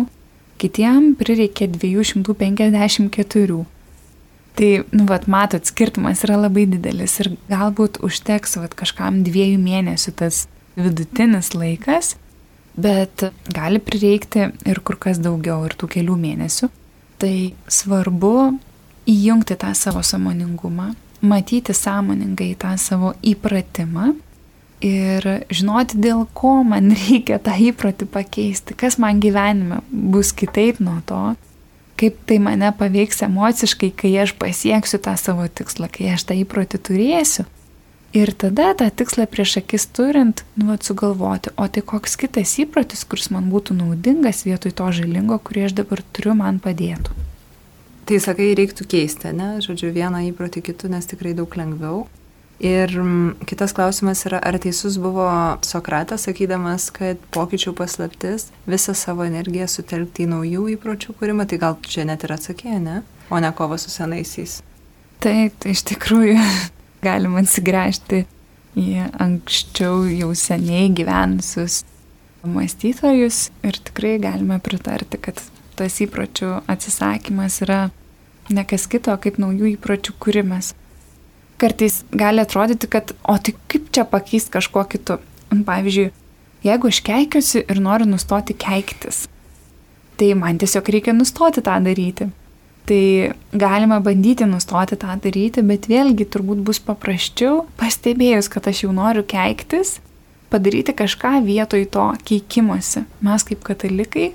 kitiems 0.63 1.19
prireikė 1.19 1.67
254. 1.75 3.59
Tai, 4.59 4.71
nu, 4.91 5.05
vat, 5.07 5.27
matot, 5.31 5.63
skirtumas 5.63 6.25
yra 6.27 6.35
labai 6.41 6.65
didelis 6.67 7.13
ir 7.23 7.31
galbūt 7.47 8.01
užteks, 8.03 8.57
vat, 8.59 8.73
kažkam 8.75 9.21
dviejų 9.23 9.59
mėnesių 9.63 10.15
tas 10.19 10.47
vidutinis 10.75 11.53
laikas 11.55 12.17
bet 12.79 13.23
gali 13.53 13.79
prireikti 13.79 14.49
ir 14.67 14.81
kur 14.85 14.97
kas 15.01 15.19
daugiau, 15.21 15.63
ir 15.67 15.75
tų 15.79 15.89
kelių 15.95 16.15
mėnesių. 16.19 16.69
Tai 17.19 17.35
svarbu 17.67 18.33
įjungti 19.09 19.57
tą 19.59 19.73
savo 19.75 20.03
samoningumą, 20.05 20.93
matyti 21.21 21.75
sąmoningai 21.75 22.53
tą 22.59 22.75
savo 22.79 23.13
įpratimą 23.25 24.13
ir 24.85 25.25
žinoti, 25.51 25.99
dėl 25.99 26.23
ko 26.33 26.61
man 26.63 26.93
reikia 26.95 27.41
tą 27.43 27.57
įprotį 27.69 28.07
pakeisti, 28.13 28.77
kas 28.79 28.99
man 29.01 29.19
gyvenime 29.23 29.81
bus 29.91 30.31
kitaip 30.31 30.79
nuo 30.83 31.01
to, 31.09 31.23
kaip 31.99 32.19
tai 32.29 32.39
mane 32.39 32.71
paveiks 32.79 33.23
emociškai, 33.27 33.91
kai 33.99 34.11
aš 34.23 34.33
pasieksiu 34.39 35.01
tą 35.03 35.15
savo 35.19 35.47
tikslą, 35.47 35.89
kai 35.91 36.13
aš 36.15 36.29
tą 36.29 36.37
įprotį 36.39 36.79
turėsiu. 36.89 37.45
Ir 38.15 38.31
tada 38.33 38.71
tą 38.73 38.87
tikslą 38.89 39.27
prieš 39.29 39.59
akis 39.59 39.85
turint, 39.93 40.41
nu, 40.57 40.71
vat, 40.71 40.85
sugalvoti, 40.87 41.51
o 41.61 41.67
tai 41.69 41.83
koks 41.85 42.17
kitas 42.17 42.55
įprotis, 42.63 43.03
kuris 43.05 43.29
man 43.29 43.51
būtų 43.53 43.77
naudingas 43.77 44.47
vietoj 44.47 44.73
to 44.79 44.87
žalingo, 44.97 45.37
kurį 45.37 45.67
aš 45.67 45.75
dabar 45.83 46.01
turiu, 46.15 46.33
man 46.39 46.57
padėtų. 46.63 47.13
Tai 48.09 48.17
sakai, 48.23 48.55
reiktų 48.57 48.87
keisti, 48.89 49.29
ne? 49.37 49.59
Žodžiu, 49.61 49.91
vieną 49.93 50.23
įprotį 50.31 50.63
kitų, 50.71 50.89
nes 50.95 51.05
tikrai 51.11 51.35
daug 51.37 51.53
lengviau. 51.53 52.07
Ir 52.59 52.91
kitas 53.47 53.71
klausimas 53.71 54.25
yra, 54.27 54.41
ar 54.43 54.57
teisus 54.59 54.97
buvo 54.99 55.29
Sokratas, 55.63 56.25
sakydamas, 56.27 56.89
kad 56.91 57.21
pokyčių 57.31 57.71
paslaptis 57.77 58.49
visą 58.67 58.91
savo 58.99 59.23
energiją 59.23 59.67
sutelkti 59.71 60.25
į 60.25 60.31
naujų 60.33 60.65
įpročių 60.75 61.15
kūrimą, 61.21 61.45
tai 61.47 61.61
gal 61.61 61.77
čia 61.87 62.03
net 62.09 62.25
ir 62.27 62.33
atsakė, 62.35 62.73
ne? 62.83 62.97
O 63.31 63.39
ne 63.39 63.51
kova 63.55 63.77
su 63.79 63.93
senaisiais. 63.93 64.57
Taip, 65.23 65.55
tai 65.63 65.71
iš 65.71 65.85
tikrųjų 65.93 66.35
galima 67.07 67.45
atsigręžti 67.45 68.25
į 68.79 69.07
anksčiau 69.07 70.03
jau 70.11 70.33
seniai 70.35 70.91
gyvenusius 70.91 71.85
mąstytojus 72.43 73.39
ir 73.63 73.79
tikrai 73.87 74.17
galime 74.19 74.59
pritarti, 74.63 75.15
kad 75.15 75.39
tas 75.79 75.95
įpročių 76.03 76.57
atsisakymas 76.67 77.61
yra 77.63 77.79
ne 78.51 78.67
kas 78.67 78.87
kito, 78.91 79.15
kaip 79.23 79.39
naujų 79.39 79.77
įpročių 79.77 80.19
kūrimas 80.19 80.73
kartais 81.59 82.01
gali 82.11 82.41
atrodyti, 82.43 82.89
kad, 82.91 83.13
o 83.23 83.35
tai 83.37 83.55
kaip 83.71 83.91
čia 83.95 84.05
pakeisti 84.09 84.53
kažkuo 84.55 84.85
kitu. 84.89 85.19
Pavyzdžiui, 85.49 86.11
jeigu 86.65 86.91
aš 86.91 86.99
keikiuosi 87.05 87.63
ir 87.65 87.79
noriu 87.81 88.05
nustoti 88.09 88.53
keiktis, 88.53 89.23
tai 90.19 90.33
man 90.37 90.59
tiesiog 90.61 90.91
reikia 90.93 91.15
nustoti 91.15 91.63
tą 91.65 91.79
daryti. 91.83 92.29
Tai 92.89 93.01
galima 93.53 93.99
bandyti 94.01 94.47
nustoti 94.49 94.97
tą 94.97 95.15
daryti, 95.21 95.61
bet 95.65 95.87
vėlgi 95.89 96.25
turbūt 96.25 96.61
bus 96.65 96.79
paprasčiau, 96.81 97.63
pastebėjus, 97.77 98.49
kad 98.49 98.69
aš 98.69 98.85
jau 98.87 98.93
noriu 98.95 99.21
keiktis, 99.29 99.99
padaryti 100.49 100.95
kažką 100.97 101.39
vietoj 101.45 101.85
to 101.93 102.05
keikimosi. 102.25 103.05
Mes 103.25 103.45
kaip 103.45 103.61
katalikai 103.67 104.31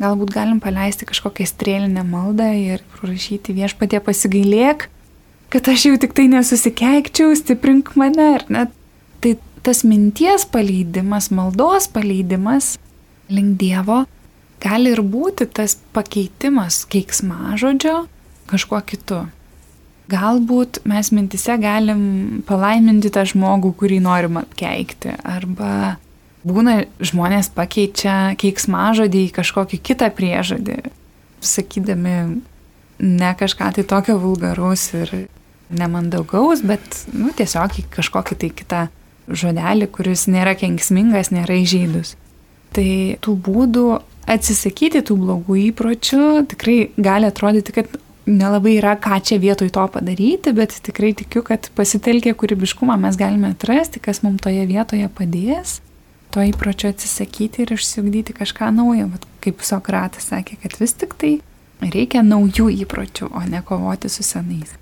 galbūt 0.00 0.34
galim 0.34 0.60
paleisti 0.60 1.08
kažkokią 1.08 1.46
strėlinę 1.48 2.04
maldą 2.06 2.50
ir 2.54 2.84
prašyti 2.94 3.54
viešpatie 3.56 4.00
pasigailėk, 4.04 4.88
kad 5.56 5.68
aš 5.72 5.86
jau 5.86 5.96
tik 5.96 6.12
tai 6.12 6.26
nesusikeikčiau, 6.28 7.32
stiprink 7.32 7.94
mane, 7.96 8.24
ar 8.36 8.42
ne? 8.52 8.66
Tai 9.24 9.30
tas 9.64 9.86
minties 9.88 10.44
paleidimas, 10.52 11.30
maldos 11.32 11.86
paleidimas 11.88 12.74
link 13.32 13.56
Dievo 13.56 14.02
gali 14.60 14.92
ir 14.92 15.00
būti 15.00 15.46
tas 15.48 15.78
pakeitimas 15.96 16.82
keiksmažodžio 16.92 18.02
kažkuo 18.50 18.82
kitu. 18.84 19.22
Galbūt 20.12 20.82
mes 20.84 21.08
mintise 21.16 21.56
galim 21.62 22.02
palaiminti 22.46 23.08
tą 23.14 23.24
žmogų, 23.26 23.72
kurį 23.80 24.02
norim 24.04 24.36
apkeikti, 24.42 25.14
arba 25.24 25.96
būna 26.44 26.82
žmonės 27.00 27.48
pakeičia 27.56 28.36
keiksmažodį 28.38 29.24
į 29.30 29.32
kažkokį 29.40 29.80
kitą 29.88 30.12
priežodį, 30.20 30.76
sakydami 31.40 32.14
ne 33.00 33.32
kažką 33.40 33.72
tai 33.78 33.86
tokio 33.88 34.20
vulgaraus 34.20 34.90
ir 34.92 35.16
nemandaugaus, 35.70 36.62
bet 36.66 37.04
nu, 37.12 37.32
tiesiog 37.36 37.80
į 37.80 37.86
kažkokį 37.96 38.38
tai 38.42 38.50
kitą 38.54 38.82
žodelį, 39.26 39.88
kuris 39.94 40.26
nėra 40.30 40.54
kenksmingas, 40.58 41.32
nėra 41.34 41.58
įžeidus. 41.62 42.14
Tai 42.76 42.88
tų 43.24 43.34
būdų 43.46 43.86
atsisakyti 44.30 45.02
tų 45.06 45.16
blogų 45.22 45.56
įpročių 45.70 46.46
tikrai 46.50 46.78
gali 46.98 47.30
atrodyti, 47.30 47.74
kad 47.74 47.90
nelabai 48.26 48.76
yra 48.80 48.96
ką 48.98 49.18
čia 49.22 49.38
vietoj 49.42 49.70
to 49.74 49.86
padaryti, 49.94 50.52
bet 50.54 50.74
tikrai 50.86 51.12
tikiu, 51.18 51.44
kad 51.46 51.70
pasitelkę 51.78 52.34
kūrybiškumą 52.38 52.98
mes 53.00 53.18
galime 53.18 53.52
atrasti, 53.54 54.02
kas 54.02 54.22
mums 54.26 54.42
toje 54.44 54.66
vietoje 54.66 55.10
padės 55.14 55.80
to 56.34 56.42
įpročio 56.44 56.90
atsisakyti 56.92 57.64
ir 57.64 57.76
išsiugdyti 57.76 58.34
kažką 58.36 58.72
naujo. 58.74 59.06
Bet 59.14 59.28
kaip 59.46 59.62
Sokratas 59.64 60.26
sakė, 60.32 60.58
kad 60.62 60.74
vis 60.82 60.92
tik 60.98 61.14
tai 61.16 61.36
reikia 61.80 62.24
naujų 62.26 62.68
įpročių, 62.82 63.30
o 63.30 63.44
ne 63.46 63.62
kovoti 63.64 64.10
su 64.12 64.26
senais. 64.26 64.74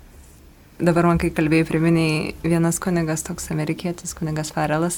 Dabar 0.75 1.07
man, 1.07 1.19
kai 1.21 1.29
kalbėjai, 1.31 1.69
priminiai 1.69 2.15
vienas 2.43 2.81
kunigas, 2.83 3.23
toks 3.23 3.47
amerikietis, 3.53 4.11
kunigas 4.17 4.51
Farelas, 4.51 4.97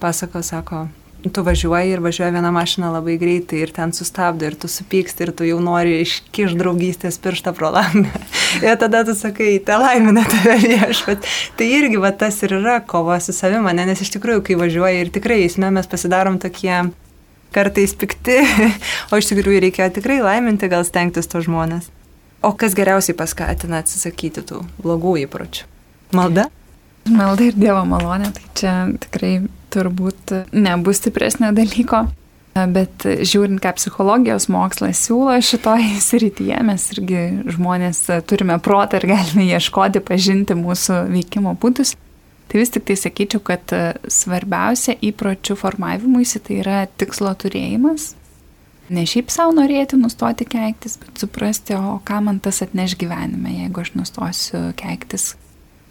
pasako, 0.00 0.40
sako, 0.40 0.86
tu 1.30 1.44
važiuoji 1.44 1.92
ir 1.92 2.00
važiuoja 2.00 2.32
viena 2.32 2.50
mašina 2.54 2.88
labai 2.94 3.18
greitai 3.20 3.60
ir 3.62 3.74
ten 3.76 3.92
sustabdo 3.92 4.48
ir 4.48 4.56
tu 4.56 4.70
supyksti 4.72 5.26
ir 5.26 5.34
tu 5.36 5.44
jau 5.44 5.60
nori 5.60 6.00
iškiš 6.00 6.56
draugystės 6.56 7.20
pirštą 7.22 7.52
pro 7.58 7.68
langą. 7.74 8.08
ir 8.64 8.80
tada 8.80 9.04
tu 9.04 9.12
sakai, 9.18 9.58
te 9.60 9.76
laimina 9.76 10.24
tave 10.32 10.56
viešpat. 10.64 11.28
Tai 11.60 11.68
irgi 11.68 12.00
va 12.00 12.14
tas 12.16 12.40
ir 12.42 12.56
yra 12.62 12.80
kova 12.80 13.20
su 13.20 13.36
savimi, 13.36 13.76
ne? 13.76 13.90
nes 13.92 14.00
iš 14.00 14.16
tikrųjų, 14.16 14.46
kai 14.48 14.60
važiuoji 14.64 15.04
ir 15.04 15.12
tikrai 15.12 15.42
eisme 15.44 15.70
mes 15.76 15.92
pasidarom 15.92 16.40
tokie 16.40 16.86
kartais 17.52 17.92
pikti, 18.00 18.40
o 19.12 19.20
iš 19.20 19.28
tikrųjų 19.28 19.66
reikia 19.68 19.92
tikrai 19.92 20.22
laiminti, 20.24 20.72
gal 20.72 20.88
stengtis 20.88 21.28
to 21.28 21.44
žmonės. 21.44 21.92
O 22.42 22.50
kas 22.58 22.74
geriausiai 22.74 23.14
paskatina 23.14 23.78
atsisakyti 23.82 24.42
tų 24.48 24.64
blogų 24.82 25.14
įpročių? 25.26 25.68
Malda? 26.16 26.48
Malda 27.10 27.46
ir 27.48 27.54
Dievo 27.58 27.82
malonė, 27.86 28.32
tai 28.34 28.48
čia 28.58 28.72
tikrai 29.02 29.32
turbūt 29.74 30.34
nebus 30.54 31.00
stipresnio 31.02 31.52
dalyko. 31.54 32.04
Bet 32.52 33.06
žiūrint, 33.24 33.62
ką 33.64 33.70
psichologijos 33.78 34.50
mokslas 34.52 35.00
siūlo 35.06 35.38
šitoje 35.40 35.96
srityje, 36.08 36.58
mes 36.68 36.88
irgi 36.92 37.22
žmonės 37.54 38.04
turime 38.28 38.58
protą 38.62 39.00
ir 39.00 39.08
galime 39.14 39.46
ieškoti, 39.54 40.02
pažinti 40.04 40.58
mūsų 40.58 41.04
veikimo 41.14 41.54
būdus. 41.62 41.94
Tai 42.50 42.60
vis 42.60 42.74
tik 42.74 42.84
tai 42.90 42.98
sakyčiau, 43.00 43.40
kad 43.46 43.72
svarbiausia 44.12 44.98
įpročių 45.00 45.56
formavimuisi 45.56 46.42
tai 46.44 46.58
yra 46.60 46.82
tikslo 47.00 47.32
turėjimas, 47.40 48.10
ne 48.92 49.04
šiaip 49.08 49.30
savo 49.32 49.54
norėti 49.56 49.96
nustoti 49.98 50.46
keiktis, 50.48 50.98
bet 51.00 51.20
suprasti, 51.22 51.76
o 51.76 51.98
ką 52.04 52.20
man 52.26 52.40
tas 52.44 52.60
atneš 52.64 52.96
gyvenime, 53.00 53.54
jeigu 53.62 53.82
aš 53.82 53.92
nustosiu 53.96 54.62
keiktis, 54.78 55.32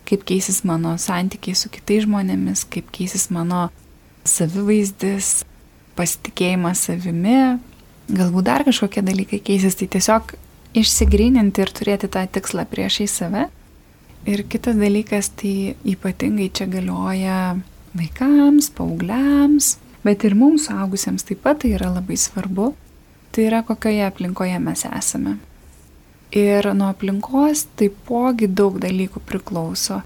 kaip 0.10 0.26
keisis 0.28 0.62
mano 0.68 0.94
santykiai 1.02 1.58
su 1.58 1.72
kitais 1.74 2.06
žmonėmis, 2.06 2.66
kaip 2.72 2.92
keisis 2.94 3.30
mano 3.34 3.70
savivaizdis, 4.28 5.42
pasitikėjimas 5.98 6.86
savimi, 6.88 7.58
galbūt 8.12 8.48
dar 8.48 8.66
kažkokie 8.68 9.04
dalykai 9.06 9.42
keisis, 9.44 9.78
tai 9.80 9.90
tiesiog 9.92 10.36
išsigryninti 10.78 11.64
ir 11.64 11.74
turėti 11.76 12.10
tą 12.12 12.24
tikslą 12.38 12.68
priešai 12.70 13.10
save. 13.10 13.48
Ir 14.30 14.44
kitas 14.46 14.78
dalykas, 14.78 15.32
tai 15.34 15.74
ypatingai 15.90 16.52
čia 16.54 16.68
galioja 16.70 17.56
vaikams, 17.98 18.70
paaugliams, 18.78 19.74
bet 20.06 20.22
ir 20.28 20.38
mums 20.38 20.68
suaugusiems 20.70 21.26
taip 21.26 21.42
pat 21.42 21.64
tai 21.64 21.74
yra 21.74 21.90
labai 21.90 22.20
svarbu 22.20 22.72
tai 23.32 23.48
yra 23.48 23.62
kokioje 23.64 24.06
aplinkoje 24.06 24.60
mes 24.60 24.86
esame. 24.86 25.38
Ir 26.32 26.68
nuo 26.76 26.92
aplinkos 26.92 27.66
taipogi 27.80 28.48
daug 28.48 28.78
dalykų 28.80 29.20
priklauso. 29.28 30.02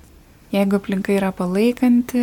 Jeigu 0.53 0.79
aplinka 0.79 1.13
yra 1.13 1.31
palaikanti, 1.35 2.21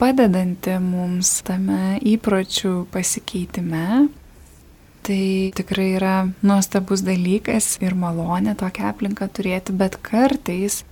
padedanti 0.00 0.74
mums 0.82 1.36
tame 1.46 1.98
įpročių 2.06 2.86
pasikeitime, 2.90 4.08
tai 5.06 5.22
tikrai 5.56 5.90
yra 5.98 6.14
nuostabus 6.46 7.04
dalykas 7.04 7.74
ir 7.84 7.94
malonė 7.98 8.56
tokią 8.58 8.90
aplinką 8.90 9.28
turėti, 9.34 9.74
bet 9.76 9.98
kartais 10.02 10.82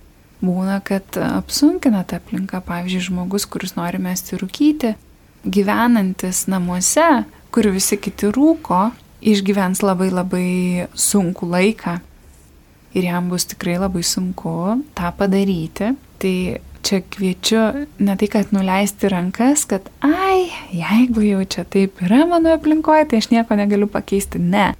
būna, 0.43 0.79
kad 0.85 1.19
apsunkina 1.19 2.03
tą 2.07 2.19
aplinką, 2.19 2.61
pavyzdžiui, 2.65 3.05
žmogus, 3.09 3.47
kuris 3.49 3.75
nori 3.75 3.99
mesti 4.01 4.39
rūkyti, 4.39 4.95
gyvenantis 5.43 6.45
namuose, 6.51 7.25
kur 7.51 7.69
visi 7.73 7.97
kiti 7.99 8.29
rūko, 8.35 8.89
išgyvens 9.21 9.83
labai 9.83 10.09
labai 10.13 10.87
sunku 10.95 11.49
laiką 11.49 11.99
ir 12.93 13.05
jam 13.05 13.29
bus 13.29 13.45
tikrai 13.49 13.77
labai 13.79 14.03
sunku 14.03 14.81
tą 14.97 15.11
padaryti. 15.17 15.93
Tai 16.19 16.35
čia 16.83 17.01
kviečiu 17.03 17.61
ne 17.99 18.15
tai, 18.17 18.27
kad 18.31 18.51
nuleisti 18.55 19.09
rankas, 19.11 19.65
kad 19.69 19.87
ai, 20.03 20.49
jeigu 20.73 21.23
jau 21.23 21.41
čia 21.45 21.63
taip 21.67 21.99
yra 22.03 22.25
mano 22.27 22.53
aplinkoje, 22.55 23.09
tai 23.09 23.19
aš 23.21 23.29
nieko 23.33 23.57
negaliu 23.59 23.87
pakeisti. 23.91 24.39
Ne. 24.39 24.71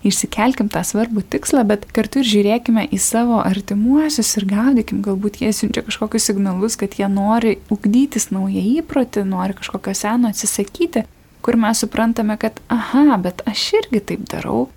Išsikelkim 0.00 0.70
tą 0.72 0.80
svarbų 0.80 1.26
tikslą, 1.28 1.60
bet 1.68 1.84
kartu 1.92 2.22
ir 2.22 2.28
žiūrėkime 2.28 2.86
į 2.88 2.98
savo 3.04 3.42
artimuosius 3.44 4.32
ir 4.40 4.46
gaudykim, 4.48 5.02
galbūt 5.04 5.42
jie 5.42 5.52
siunčia 5.52 5.84
kažkokius 5.84 6.30
signalus, 6.30 6.78
kad 6.80 6.96
jie 6.96 7.08
nori 7.12 7.58
ugdytis 7.68 8.30
naują 8.32 8.64
įprotį, 8.80 9.26
nori 9.28 9.58
kažkokio 9.60 9.92
seno 9.96 10.32
atsisakyti 10.32 11.04
kur 11.42 11.56
mes 11.60 11.80
suprantame, 11.82 12.36
kad, 12.40 12.60
aha, 12.68 13.18
bet 13.22 13.42
aš 13.48 13.70
irgi 13.80 14.02
taip 14.12 14.26
darau. 14.30 14.68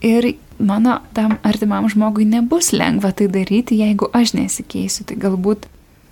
Ir 0.00 0.32
mano 0.58 1.00
tam 1.12 1.36
artimam 1.44 1.88
žmogui 1.88 2.24
nebus 2.24 2.72
lengva 2.72 3.12
tai 3.12 3.28
daryti, 3.28 3.78
jeigu 3.80 4.08
aš 4.16 4.34
nesikeisiu. 4.38 5.04
Tai 5.08 5.18
galbūt 5.20 5.66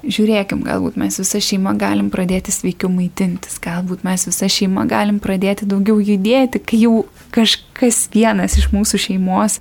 žiūrėkim, 0.05 0.63
galbūt 0.67 0.99
mes 1.01 1.19
visą 1.19 1.41
šeimą 1.43 1.75
galim 1.81 2.11
pradėti 2.13 2.53
sveikiau 2.55 2.91
maitintis, 2.93 3.59
galbūt 3.63 4.05
mes 4.07 4.27
visą 4.29 4.49
šeimą 4.53 4.87
galim 4.91 5.19
pradėti 5.23 5.67
daugiau 5.69 5.99
judėti, 5.99 6.61
kai 6.63 6.83
jau 6.85 7.01
kažkas 7.35 8.07
vienas 8.15 8.59
iš 8.61 8.71
mūsų 8.75 9.01
šeimos 9.09 9.59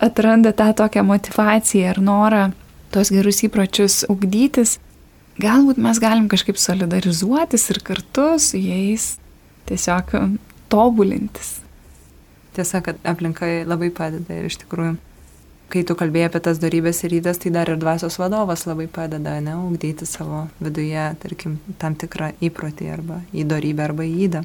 atranda 0.00 0.52
tą 0.56 0.70
tokią 0.76 1.04
motivaciją 1.06 1.94
ir 1.94 2.02
norą 2.04 2.44
tos 2.92 3.12
gerus 3.12 3.42
įpročius 3.46 4.02
ugdytis. 4.10 4.78
Galbūt 5.40 5.78
mes 5.80 6.00
galim 6.02 6.28
kažkaip 6.28 6.58
solidarizuotis 6.60 7.70
ir 7.72 7.80
kartu 7.84 8.34
su 8.42 8.60
jais 8.60 9.14
tiesiog 9.68 10.16
tobulintis. 10.72 11.58
Tiesa, 12.56 12.80
kad 12.82 12.98
aplinka 13.06 13.46
labai 13.68 13.90
padeda 13.94 14.38
ir 14.38 14.48
iš 14.50 14.58
tikrųjų 14.64 14.96
kai 15.70 15.82
tu 15.86 15.94
kalbėjai 15.98 16.30
apie 16.30 16.42
tas 16.44 16.58
darybės 16.62 17.04
ir 17.04 17.14
rydas, 17.14 17.38
tai 17.42 17.52
dar 17.54 17.70
ir 17.70 17.78
dvasios 17.80 18.18
vadovas 18.20 18.66
labai 18.66 18.88
padeda, 18.90 19.36
ne, 19.44 19.54
ugdyti 19.68 20.06
savo 20.08 20.46
viduje, 20.62 21.04
tarkim, 21.22 21.58
tam 21.78 21.96
tikrą 21.98 22.32
įprotį 22.42 22.90
arba 22.90 23.20
įdarybę 23.30 23.86
arba 23.86 24.06
įdą. 24.08 24.42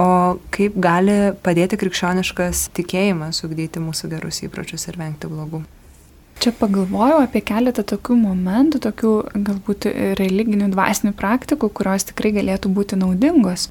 O 0.00 0.08
kaip 0.54 0.74
gali 0.82 1.34
padėti 1.44 1.78
krikščioniškas 1.78 2.68
tikėjimas 2.74 3.44
ugdyti 3.46 3.82
mūsų 3.82 4.10
gerus 4.16 4.40
įpročius 4.42 4.88
ir 4.88 4.98
vengti 4.98 5.30
blogų? 5.30 5.62
Čia 6.42 6.50
pagalvojau 6.58 7.20
apie 7.22 7.44
keletą 7.46 7.84
tokių 7.86 8.16
momentų, 8.18 8.80
tokių 8.88 9.12
galbūt 9.46 9.86
religinių 10.18 10.72
dvasinių 10.72 11.14
praktikų, 11.14 11.70
kurios 11.70 12.08
tikrai 12.08 12.32
galėtų 12.34 12.72
būti 12.74 12.98
naudingos 12.98 13.68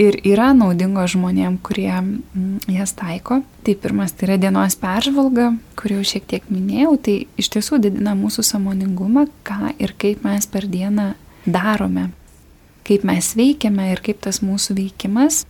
ir 0.00 0.18
yra 0.28 0.50
naudingos 0.56 1.14
žmonėm, 1.14 1.56
kurie 1.64 1.90
mm, 1.90 2.68
jas 2.76 2.92
taiko. 2.96 3.40
Tai 3.64 3.74
pirmas 3.80 4.12
tai 4.14 4.28
yra 4.28 4.38
dienos 4.40 4.76
peržvalga, 4.80 5.50
kurį 5.78 6.00
jau 6.00 6.08
šiek 6.12 6.28
tiek 6.30 6.50
minėjau, 6.52 6.94
tai 7.02 7.16
iš 7.40 7.50
tiesų 7.56 7.80
didina 7.86 8.14
mūsų 8.18 8.44
samoningumą, 8.46 9.26
ką 9.46 9.72
ir 9.82 9.96
kaip 9.98 10.24
mes 10.26 10.48
per 10.50 10.68
dieną 10.70 11.14
darome, 11.48 12.10
kaip 12.86 13.06
mes 13.08 13.32
veikiame 13.38 13.90
ir 13.94 14.02
kaip 14.04 14.20
tas 14.26 14.42
mūsų 14.44 14.76
veikimas 14.78 15.44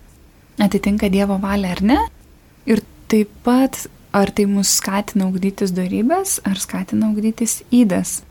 atitinka 0.63 1.11
Dievo 1.13 1.37
valią 1.43 1.75
ar 1.75 1.83
ne. 1.85 1.99
Ir 2.67 2.81
taip 3.11 3.31
pat, 3.45 3.85
ar 4.17 4.33
tai 4.33 4.47
mus 4.49 4.71
skatina 4.79 5.29
ugdytis 5.29 5.75
darybės, 5.77 6.39
ar 6.49 6.59
skatina 6.63 7.11
ugdytis 7.13 7.61
įdas. 7.75 8.23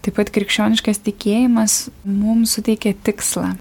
Taip 0.00 0.16
pat 0.16 0.30
krikščioniškas 0.32 1.02
tikėjimas 1.04 1.88
mums 2.06 2.54
suteikia 2.56 2.94
tikslą 3.04 3.56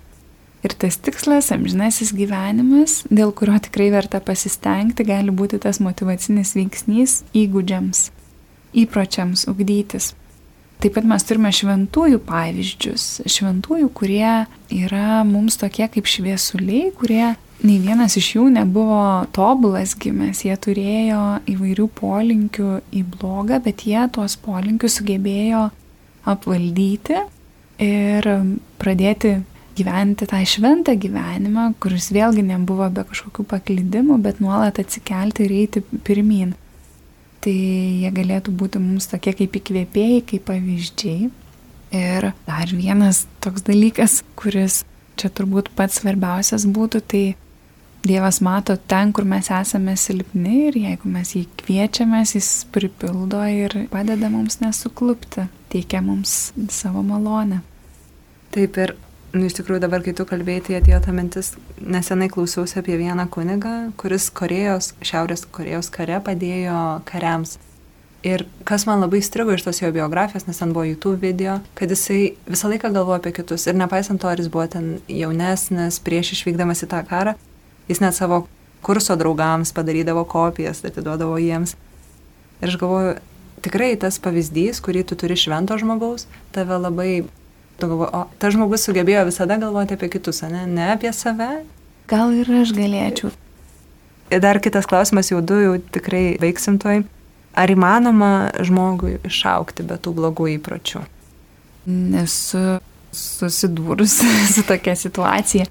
Ir 0.59 0.73
tas 0.75 0.97
tikslas, 0.99 1.53
amžinasis 1.55 2.11
gyvenimas, 2.11 3.05
dėl 3.07 3.31
kurio 3.31 3.55
tikrai 3.63 3.87
verta 3.93 4.19
pasistengti, 4.19 5.05
gali 5.07 5.31
būti 5.31 5.59
tas 5.63 5.79
motivacinis 5.79 6.51
veiksnys 6.57 7.21
įgūdžiams, 7.31 8.09
įpročiams 8.83 9.45
ugdytis. 9.47 10.13
Taip 10.79 10.95
pat 10.95 11.07
mes 11.07 11.23
turime 11.27 11.51
šventųjų 11.55 12.19
pavyzdžius, 12.27 13.05
šventųjų, 13.27 13.87
kurie 13.95 14.33
yra 14.71 15.21
mums 15.27 15.57
tokie 15.59 15.87
kaip 15.91 16.07
šviesuliai, 16.07 16.91
kurie 16.95 17.33
nei 17.63 17.79
vienas 17.83 18.15
iš 18.19 18.29
jų 18.37 18.45
nebuvo 18.55 19.25
tobulas 19.35 19.95
gimęs, 19.99 20.45
jie 20.47 20.55
turėjo 20.55 21.23
įvairių 21.51 21.87
polinkių 21.99 22.71
į 22.95 23.03
blogą, 23.15 23.59
bet 23.63 23.83
jie 23.87 24.05
tuos 24.15 24.35
polinkius 24.39 24.99
sugebėjo 24.99 25.65
apvaldyti 26.27 27.19
ir 27.83 28.29
pradėti 28.79 29.37
gyventi 29.79 30.27
tą 30.29 30.39
šventą 30.47 30.95
gyvenimą, 30.99 31.71
kuris 31.81 32.11
vėlgi 32.15 32.45
nebuvo 32.45 32.89
be 32.93 33.05
kažkokių 33.09 33.45
paklydimų, 33.53 34.19
bet 34.23 34.41
nuolat 34.43 34.81
atsikelti 34.81 35.47
ir 35.47 35.55
eiti 35.63 35.83
pirmin. 36.05 36.55
Tai 37.39 37.55
jie 37.55 38.11
galėtų 38.11 38.53
būti 38.59 38.81
mums 38.83 39.07
tokie 39.11 39.33
kaip 39.39 39.55
įkvėpėjai, 39.61 40.23
kaip 40.33 40.47
pavyzdžiai. 40.49 41.29
Ir 41.95 42.31
dar 42.45 42.71
vienas 42.75 43.23
toks 43.41 43.63
dalykas, 43.65 44.19
kuris 44.37 44.83
čia 45.17 45.31
turbūt 45.33 45.71
pats 45.75 46.01
svarbiausias 46.03 46.67
būtų, 46.69 47.01
tai 47.09 47.23
Dievas 47.99 48.39
mato 48.39 48.77
ten, 48.87 49.11
kur 49.11 49.25
mes 49.27 49.49
esame 49.51 49.97
silpni 49.99 50.69
ir 50.69 50.77
jeigu 50.79 51.09
mes 51.11 51.33
jį 51.35 51.41
kviečiame, 51.59 52.21
jis 52.23 52.47
pripildo 52.71 53.41
ir 53.51 53.75
padeda 53.91 54.29
mums 54.31 54.61
nesuklupti, 54.63 55.49
teikia 55.73 55.99
mums 56.05 56.53
savo 56.71 57.03
malonę. 57.03 57.59
Taip 58.55 58.79
ir 58.79 58.95
Nu, 59.29 59.45
iš 59.45 59.59
tikrųjų 59.59 59.83
dabar, 59.83 60.01
kai 60.01 60.15
tu 60.17 60.25
kalbėjai, 60.25 60.61
tai 60.65 60.75
atėjo 60.79 60.99
ta 61.05 61.13
mintis, 61.13 61.51
nesenai 61.77 62.31
klausiausi 62.33 62.79
apie 62.81 62.95
vieną 62.97 63.27
kunigą, 63.29 63.73
kuris 64.01 64.31
Korejos, 64.33 64.95
Šiaurės 65.05 65.45
Korejos 65.53 65.91
kare 65.93 66.17
padėjo 66.25 66.79
kariams. 67.05 67.59
Ir 68.25 68.47
kas 68.67 68.87
man 68.89 69.03
labai 69.03 69.21
strigo 69.23 69.53
iš 69.53 69.67
tos 69.67 69.83
jo 69.83 69.91
biografijos, 69.93 70.47
nes 70.49 70.57
ten 70.59 70.73
buvo 70.73 70.87
YouTube 70.89 71.21
video, 71.21 71.59
kad 71.77 71.93
jisai 71.93 72.33
visą 72.49 72.73
laiką 72.73 72.89
galvojo 72.95 73.21
apie 73.21 73.35
kitus. 73.37 73.67
Ir 73.69 73.77
nepaisant 73.77 74.19
to, 74.19 74.27
ar 74.27 74.41
jis 74.41 74.49
buvo 74.49 74.65
ten 74.67 74.97
jaunesnis, 75.05 76.01
prieš 76.03 76.33
išvykdamas 76.39 76.83
į 76.83 76.89
tą 76.89 77.05
karą, 77.07 77.37
jis 77.87 78.01
net 78.01 78.17
savo 78.17 78.47
kurso 78.81 79.13
draugams 79.19 79.71
padarydavo 79.77 80.25
kopijas, 80.25 80.81
atiduodavo 80.89 81.37
jiems. 81.37 81.77
Ir 82.59 82.73
aš 82.73 82.81
galvoju, 82.81 83.19
tikrai 83.61 83.93
tas 84.01 84.17
pavyzdys, 84.19 84.81
kurį 84.81 85.05
tu 85.05 85.15
turi 85.19 85.37
švento 85.37 85.77
žmogaus, 85.79 86.25
tave 86.55 86.81
labai 86.81 87.11
Tu 87.79 87.87
galvoji, 87.87 88.11
o 88.11 88.25
tas 88.41 88.55
žmogus 88.55 88.83
sugebėjo 88.87 89.23
visada 89.29 89.55
galvoti 89.61 89.95
apie 89.95 90.09
kitus, 90.11 90.41
ne, 90.51 90.65
ne 90.67 90.89
apie 90.95 91.11
save? 91.15 91.61
Gal 92.11 92.33
ir 92.35 92.49
aš 92.61 92.73
galėčiau. 92.75 93.31
Ir 94.29 94.43
dar 94.43 94.59
kitas 94.61 94.85
klausimas, 94.89 95.31
jau 95.31 95.39
du, 95.41 95.57
jau 95.63 95.77
tikrai 95.95 96.35
veiksim 96.41 96.77
toj. 96.81 97.05
Ar 97.57 97.71
įmanoma 97.71 98.51
žmogui 98.61 99.17
išaukti 99.25 99.85
be 99.87 99.97
tų 99.97 100.13
blogų 100.19 100.51
įpročių? 100.57 101.01
Nesu 101.89 102.79
susidūrusi 103.15 104.29
su 104.53 104.65
tokia 104.67 104.95
situacija. 104.99 105.69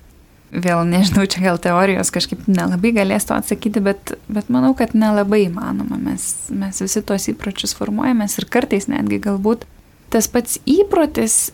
Vėl 0.48 0.80
nežinau, 0.88 1.26
čia 1.28 1.42
gal 1.44 1.58
teorijos 1.60 2.08
kažkaip 2.14 2.46
nelabai 2.48 2.94
galės 2.96 3.28
to 3.28 3.36
atsakyti, 3.36 3.82
bet, 3.84 4.14
bet 4.32 4.48
manau, 4.48 4.72
kad 4.76 4.94
nelabai 4.96 5.42
įmanoma. 5.44 6.00
Mes, 6.00 6.30
mes 6.48 6.80
visi 6.80 7.02
tos 7.04 7.28
įpročius 7.28 7.76
formuojamės 7.76 8.38
ir 8.40 8.48
kartais 8.48 8.88
netgi 8.88 9.20
galbūt 9.28 9.68
tas 10.08 10.30
pats 10.32 10.56
įprotis 10.64 11.50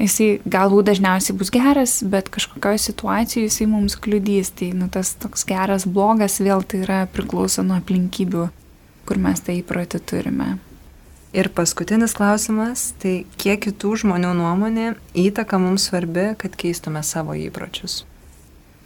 jisai 0.00 0.40
galbūt 0.48 0.88
dažniausiai 0.90 1.36
bus 1.38 1.52
geras, 1.54 1.98
bet 2.06 2.30
kažkokioje 2.32 2.80
situacijoje 2.86 3.48
jisai 3.48 3.68
mums 3.70 3.96
kliudys. 4.00 4.52
Tai 4.56 4.72
nu, 4.78 4.88
tas 4.92 5.14
toks 5.20 5.44
geras, 5.48 5.86
blogas 5.86 6.40
vėl 6.42 6.64
tai 6.64 6.82
yra 6.86 7.04
priklauso 7.12 7.64
nuo 7.66 7.78
aplinkybių, 7.80 8.48
kur 9.08 9.22
mes 9.22 9.44
tą 9.44 9.56
įprotį 9.60 10.02
turime. 10.08 10.56
Ir 11.30 11.46
paskutinis 11.54 12.16
klausimas, 12.18 12.88
tai 12.98 13.20
kiek 13.38 13.60
kitų 13.62 14.00
žmonių 14.02 14.32
nuomonė 14.34 14.94
įtaka 15.14 15.60
mums 15.62 15.86
svarbi, 15.86 16.32
kad 16.40 16.56
keistume 16.58 17.04
savo 17.06 17.36
įpročius? 17.38 18.00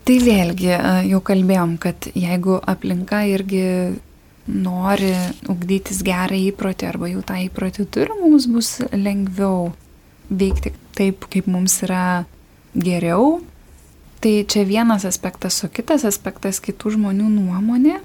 Tai 0.05 0.19
vėlgi, 0.21 0.69
jau 1.09 1.23
kalbėjom, 1.25 1.79
kad 1.81 2.11
jeigu 2.13 2.59
aplinka 2.61 3.23
irgi 3.25 3.65
nori 4.45 5.15
ugdytis 5.49 6.03
gerą 6.05 6.37
įprotį 6.51 6.91
arba 6.91 7.09
jau 7.09 7.23
tą 7.25 7.39
įprotį 7.47 7.87
turi, 7.89 8.19
mums 8.21 8.45
bus 8.53 8.75
lengviau 8.93 9.71
veikti 10.29 10.75
taip, 10.97 11.27
kaip 11.33 11.49
mums 11.51 11.81
yra 11.87 12.25
geriau. 12.75 13.43
Tai 14.25 14.35
čia 14.49 14.65
vienas 14.65 15.05
aspektas, 15.05 15.61
o 15.67 15.69
kitas 15.69 16.07
aspektas 16.09 16.63
kitų 16.65 16.95
žmonių 16.97 17.29
nuomonė 17.35 18.01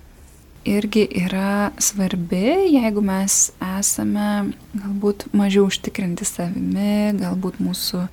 irgi 0.67 1.05
yra 1.23 1.71
svarbi, 1.79 2.43
jeigu 2.73 3.01
mes 3.03 3.49
esame 3.79 4.51
galbūt 4.75 5.29
mažiau 5.31 5.69
užtikrinti 5.69 6.27
savimi, 6.27 7.15
galbūt 7.19 7.61
mūsų 7.63 8.03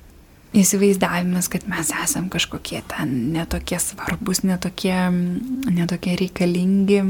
įsivaizdavimas, 0.57 1.49
kad 1.51 1.67
mes 1.69 1.91
esam 2.03 2.29
kažkokie 2.33 2.81
ten 2.87 3.33
netokie 3.35 3.79
svarbus, 3.83 4.43
netokie, 4.47 4.95
netokie 5.67 6.15
reikalingi, 6.21 7.01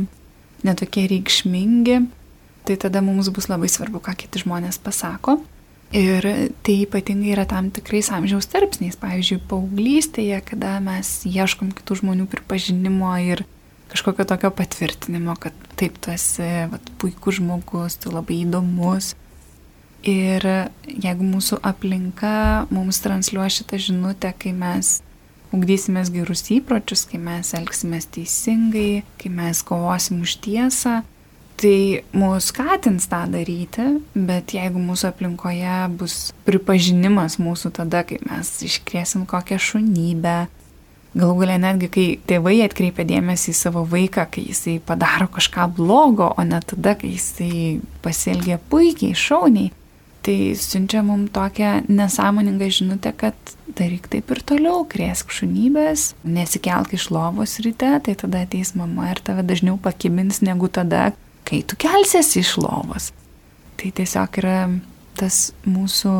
netokie 0.67 1.05
reikšmingi, 1.13 2.01
tai 2.67 2.79
tada 2.81 3.03
mums 3.05 3.29
bus 3.31 3.47
labai 3.51 3.69
svarbu, 3.71 4.01
ką 4.03 4.17
kiti 4.17 4.41
žmonės 4.43 4.81
pasako. 4.83 5.37
Ir 5.95 6.25
tai 6.67 6.73
ypatingai 6.83 7.31
yra 7.31 7.45
tam 7.47 7.69
tikrais 7.71 8.09
amžiaus 8.11 8.49
tarpsniais, 8.51 8.97
pavyzdžiui, 8.99 9.39
paauglystėje, 9.47 10.41
kada 10.49 10.81
mes 10.83 11.21
ieškom 11.23 11.71
kitų 11.77 12.01
žmonių 12.01 12.25
pripažinimo 12.27 13.13
ir 13.23 13.45
kažkokio 13.87 14.25
tokio 14.27 14.51
patvirtinimo, 14.51 15.37
kad 15.39 15.55
taip, 15.79 15.95
tu 16.03 16.11
esi 16.11 16.67
vat, 16.71 16.91
puikus 16.99 17.39
žmogus, 17.39 17.95
tu 18.03 18.11
labai 18.11 18.41
įdomus. 18.43 19.13
Ir 20.07 20.43
jeigu 20.87 21.25
mūsų 21.25 21.61
aplinka 21.65 22.67
mums 22.71 22.99
transliuoja 23.03 23.49
šitą 23.61 23.79
žinutę, 23.87 24.33
kai 24.35 24.51
mes 24.55 24.97
ugdysimės 25.55 26.11
gerus 26.11 26.43
įpročius, 26.53 27.05
kai 27.07 27.19
mes 27.23 27.53
elgsimės 27.55 28.09
teisingai, 28.11 29.03
kai 29.21 29.31
mes 29.31 29.63
kovosim 29.63 30.19
už 30.27 30.37
tiesą, 30.43 31.01
tai 31.57 32.03
mus 32.13 32.51
skatins 32.51 33.07
tą 33.09 33.23
daryti, 33.33 33.87
bet 34.13 34.53
jeigu 34.53 34.81
mūsų 34.81 35.09
aplinkoje 35.09 35.79
bus 35.97 36.17
pripažinimas 36.45 37.39
mūsų 37.41 37.73
tada, 37.79 38.03
kai 38.07 38.19
mes 38.27 38.51
iškriesim 38.67 39.25
kokią 39.29 39.57
šunybę, 39.69 40.37
galų 41.17 41.39
galę 41.41 41.57
netgi, 41.61 41.89
kai 41.89 42.05
tėvai 42.29 42.59
atkreipia 42.65 43.07
dėmesį 43.09 43.53
į 43.53 43.57
savo 43.57 43.83
vaiką, 43.89 44.27
kai 44.33 44.45
jisai 44.51 44.77
padaro 44.85 45.29
kažką 45.33 45.69
blogo, 45.79 46.29
o 46.37 46.45
ne 46.45 46.61
tada, 46.61 46.93
kai 46.99 47.15
jisai 47.15 47.79
pasielgia 48.05 48.59
puikiai, 48.69 49.17
šauniai, 49.17 49.73
tai 50.27 50.53
siunčia 50.59 51.01
mums 51.07 51.31
tokią 51.33 51.87
nesąmoningą 51.87 52.69
žinutę, 52.79 53.13
kad 53.17 53.55
daryk 53.77 54.09
taip 54.11 54.29
ir 54.33 54.41
toliau, 54.45 54.83
krėsk 54.89 55.31
šunybės, 55.33 56.11
nesikelk 56.27 56.93
iš 56.97 57.09
lovos 57.15 57.57
ryte, 57.63 57.93
tai 58.03 58.17
tada 58.19 58.43
ateis 58.45 58.73
mama 58.77 59.11
ir 59.13 59.21
tave 59.23 59.45
dažniau 59.47 59.77
pakibins 59.81 60.41
negu 60.45 60.69
tada, 60.69 61.13
kai 61.47 61.61
tu 61.63 61.77
kelsiesi 61.79 62.41
iš 62.43 62.57
lovos. 62.59 63.11
Tai 63.77 63.91
tiesiog 63.95 64.39
yra 64.41 64.57
tas 65.17 65.51
mūsų 65.65 66.13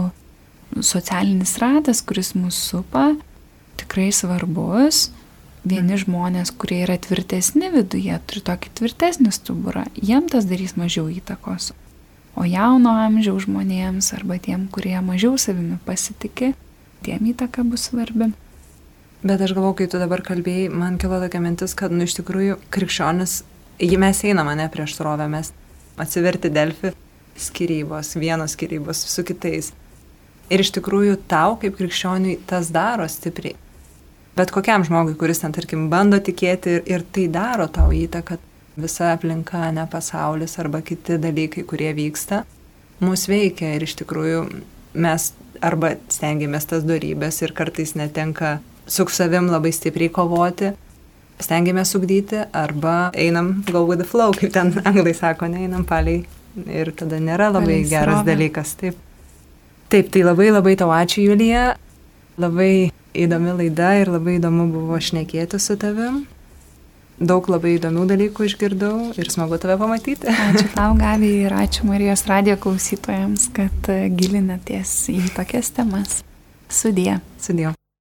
socialinis 0.85 1.57
ratas, 1.61 2.03
kuris 2.05 2.33
mūsų 2.37 2.61
supa, 2.71 3.07
tikrai 3.81 4.09
svarbus, 4.15 5.09
vieni 5.67 5.97
žmonės, 5.99 6.53
kurie 6.55 6.83
yra 6.85 6.97
tvirtesni 7.01 7.71
viduje, 7.73 8.15
turi 8.29 8.43
tokį 8.49 8.71
tvirtesnį 8.79 9.33
stuburą, 9.35 9.85
jiem 9.95 10.29
tas 10.31 10.47
darys 10.49 10.77
mažiau 10.79 11.09
įtakos. 11.11 11.73
O 12.37 12.45
jauno 12.45 12.93
amžiaus 13.01 13.47
žmonėms 13.47 14.11
arba 14.13 14.37
tiem, 14.41 14.67
kurie 14.69 14.95
mažiau 15.01 15.39
savimi 15.41 15.79
pasitikė, 15.87 16.53
tiem 17.05 17.31
įtaka 17.33 17.65
bus 17.65 17.89
svarbi. 17.89 18.31
Bet 19.25 19.41
aš 19.41 19.55
galvoju, 19.57 19.79
kai 19.79 19.87
tu 19.89 19.97
dabar 19.97 20.21
kalbėjai, 20.21 20.69
man 20.69 20.99
kilo 21.01 21.17
tokia 21.23 21.41
mintis, 21.41 21.73
kad, 21.77 21.91
nu, 21.91 22.05
iš 22.05 22.19
tikrųjų, 22.19 22.59
krikščionis, 22.73 23.39
jį 23.79 23.99
mes 24.01 24.23
einame 24.25 24.55
ne 24.57 24.69
prieš 24.73 24.97
srovę, 24.97 25.27
mes 25.31 25.53
atsiverti 25.97 26.51
Delfi 26.53 26.93
skirybos, 27.37 28.15
vienos 28.17 28.57
skirybos 28.57 29.03
su 29.11 29.25
kitais. 29.27 29.71
Ir 30.49 30.63
iš 30.63 30.71
tikrųjų 30.77 31.17
tau, 31.27 31.57
kaip 31.61 31.75
krikščioniui, 31.77 32.39
tas 32.47 32.71
daro 32.73 33.07
stipriai 33.11 33.57
bet 34.37 34.51
kokiam 34.53 34.85
žmogui, 34.85 35.15
kuris 35.17 35.41
ten, 35.41 35.53
tarkim, 35.55 35.87
bando 35.89 36.19
tikėti 36.21 36.77
ir, 36.77 36.83
ir 36.85 37.05
tai 37.13 37.25
daro 37.33 37.67
tau 37.73 37.89
įtaką, 37.95 38.37
visa 38.77 39.11
aplinka, 39.15 39.63
ne 39.73 39.87
pasaulis 39.89 40.57
arba 40.61 40.83
kiti 40.85 41.17
dalykai, 41.21 41.65
kurie 41.69 41.89
vyksta, 41.97 42.43
mus 43.01 43.25
veikia 43.29 43.73
ir 43.75 43.87
iš 43.87 43.97
tikrųjų 44.03 44.43
mes 44.97 45.31
arba 45.65 45.95
stengiamės 46.13 46.69
tas 46.69 46.85
darybės 46.85 47.41
ir 47.41 47.53
kartais 47.57 47.95
netenka 47.97 48.59
su 48.85 49.07
savim 49.09 49.49
labai 49.49 49.73
stipriai 49.73 50.13
kovoti, 50.13 50.75
stengiamės 51.41 51.91
sugdyti 51.93 52.43
arba 52.53 53.11
einam 53.13 53.63
go 53.71 53.83
with 53.85 54.01
the 54.01 54.07
flow, 54.07 54.31
kaip 54.33 54.53
ten 54.55 54.73
anglai 54.89 55.13
sako, 55.17 55.49
neinam 55.51 55.85
paliai 55.87 56.25
ir 56.65 56.91
tada 56.97 57.19
nėra 57.21 57.51
labai 57.53 57.81
Palei 57.81 57.89
geras 57.89 58.21
srovė. 58.21 58.31
dalykas. 58.31 58.71
Taip. 58.79 58.95
Taip, 59.91 60.09
tai 60.11 60.23
labai 60.25 60.49
labai 60.51 60.75
tau 60.79 60.89
ačiū, 60.91 61.23
Julija. 61.29 61.75
Labai 62.37 62.89
įdomi 63.17 63.53
laida 63.61 63.93
ir 64.01 64.11
labai 64.13 64.37
įdomu 64.39 64.67
buvo 64.73 64.97
šnekėti 65.01 65.59
su 65.61 65.77
tavim. 65.79 66.25
Daug 67.17 67.47
labai 67.49 67.77
įdomių 67.79 68.03
dalykų 68.11 68.45
išgirdau 68.45 68.97
ir 69.17 69.31
smagu 69.33 69.57
tave 69.61 69.77
pamatyti. 69.81 70.29
Ačiū 70.29 70.67
tau, 70.77 70.91
Gabi, 70.99 71.31
ir 71.47 71.55
ačiū 71.55 71.87
Marijos 71.89 72.27
radio 72.29 72.57
klausytojams, 72.61 73.47
kad 73.57 73.89
gilinatės 74.19 74.93
į 75.13 75.23
tokias 75.37 75.73
temas. 75.73 76.19
Sudie. 76.69 77.17
Sudie. 77.41 77.71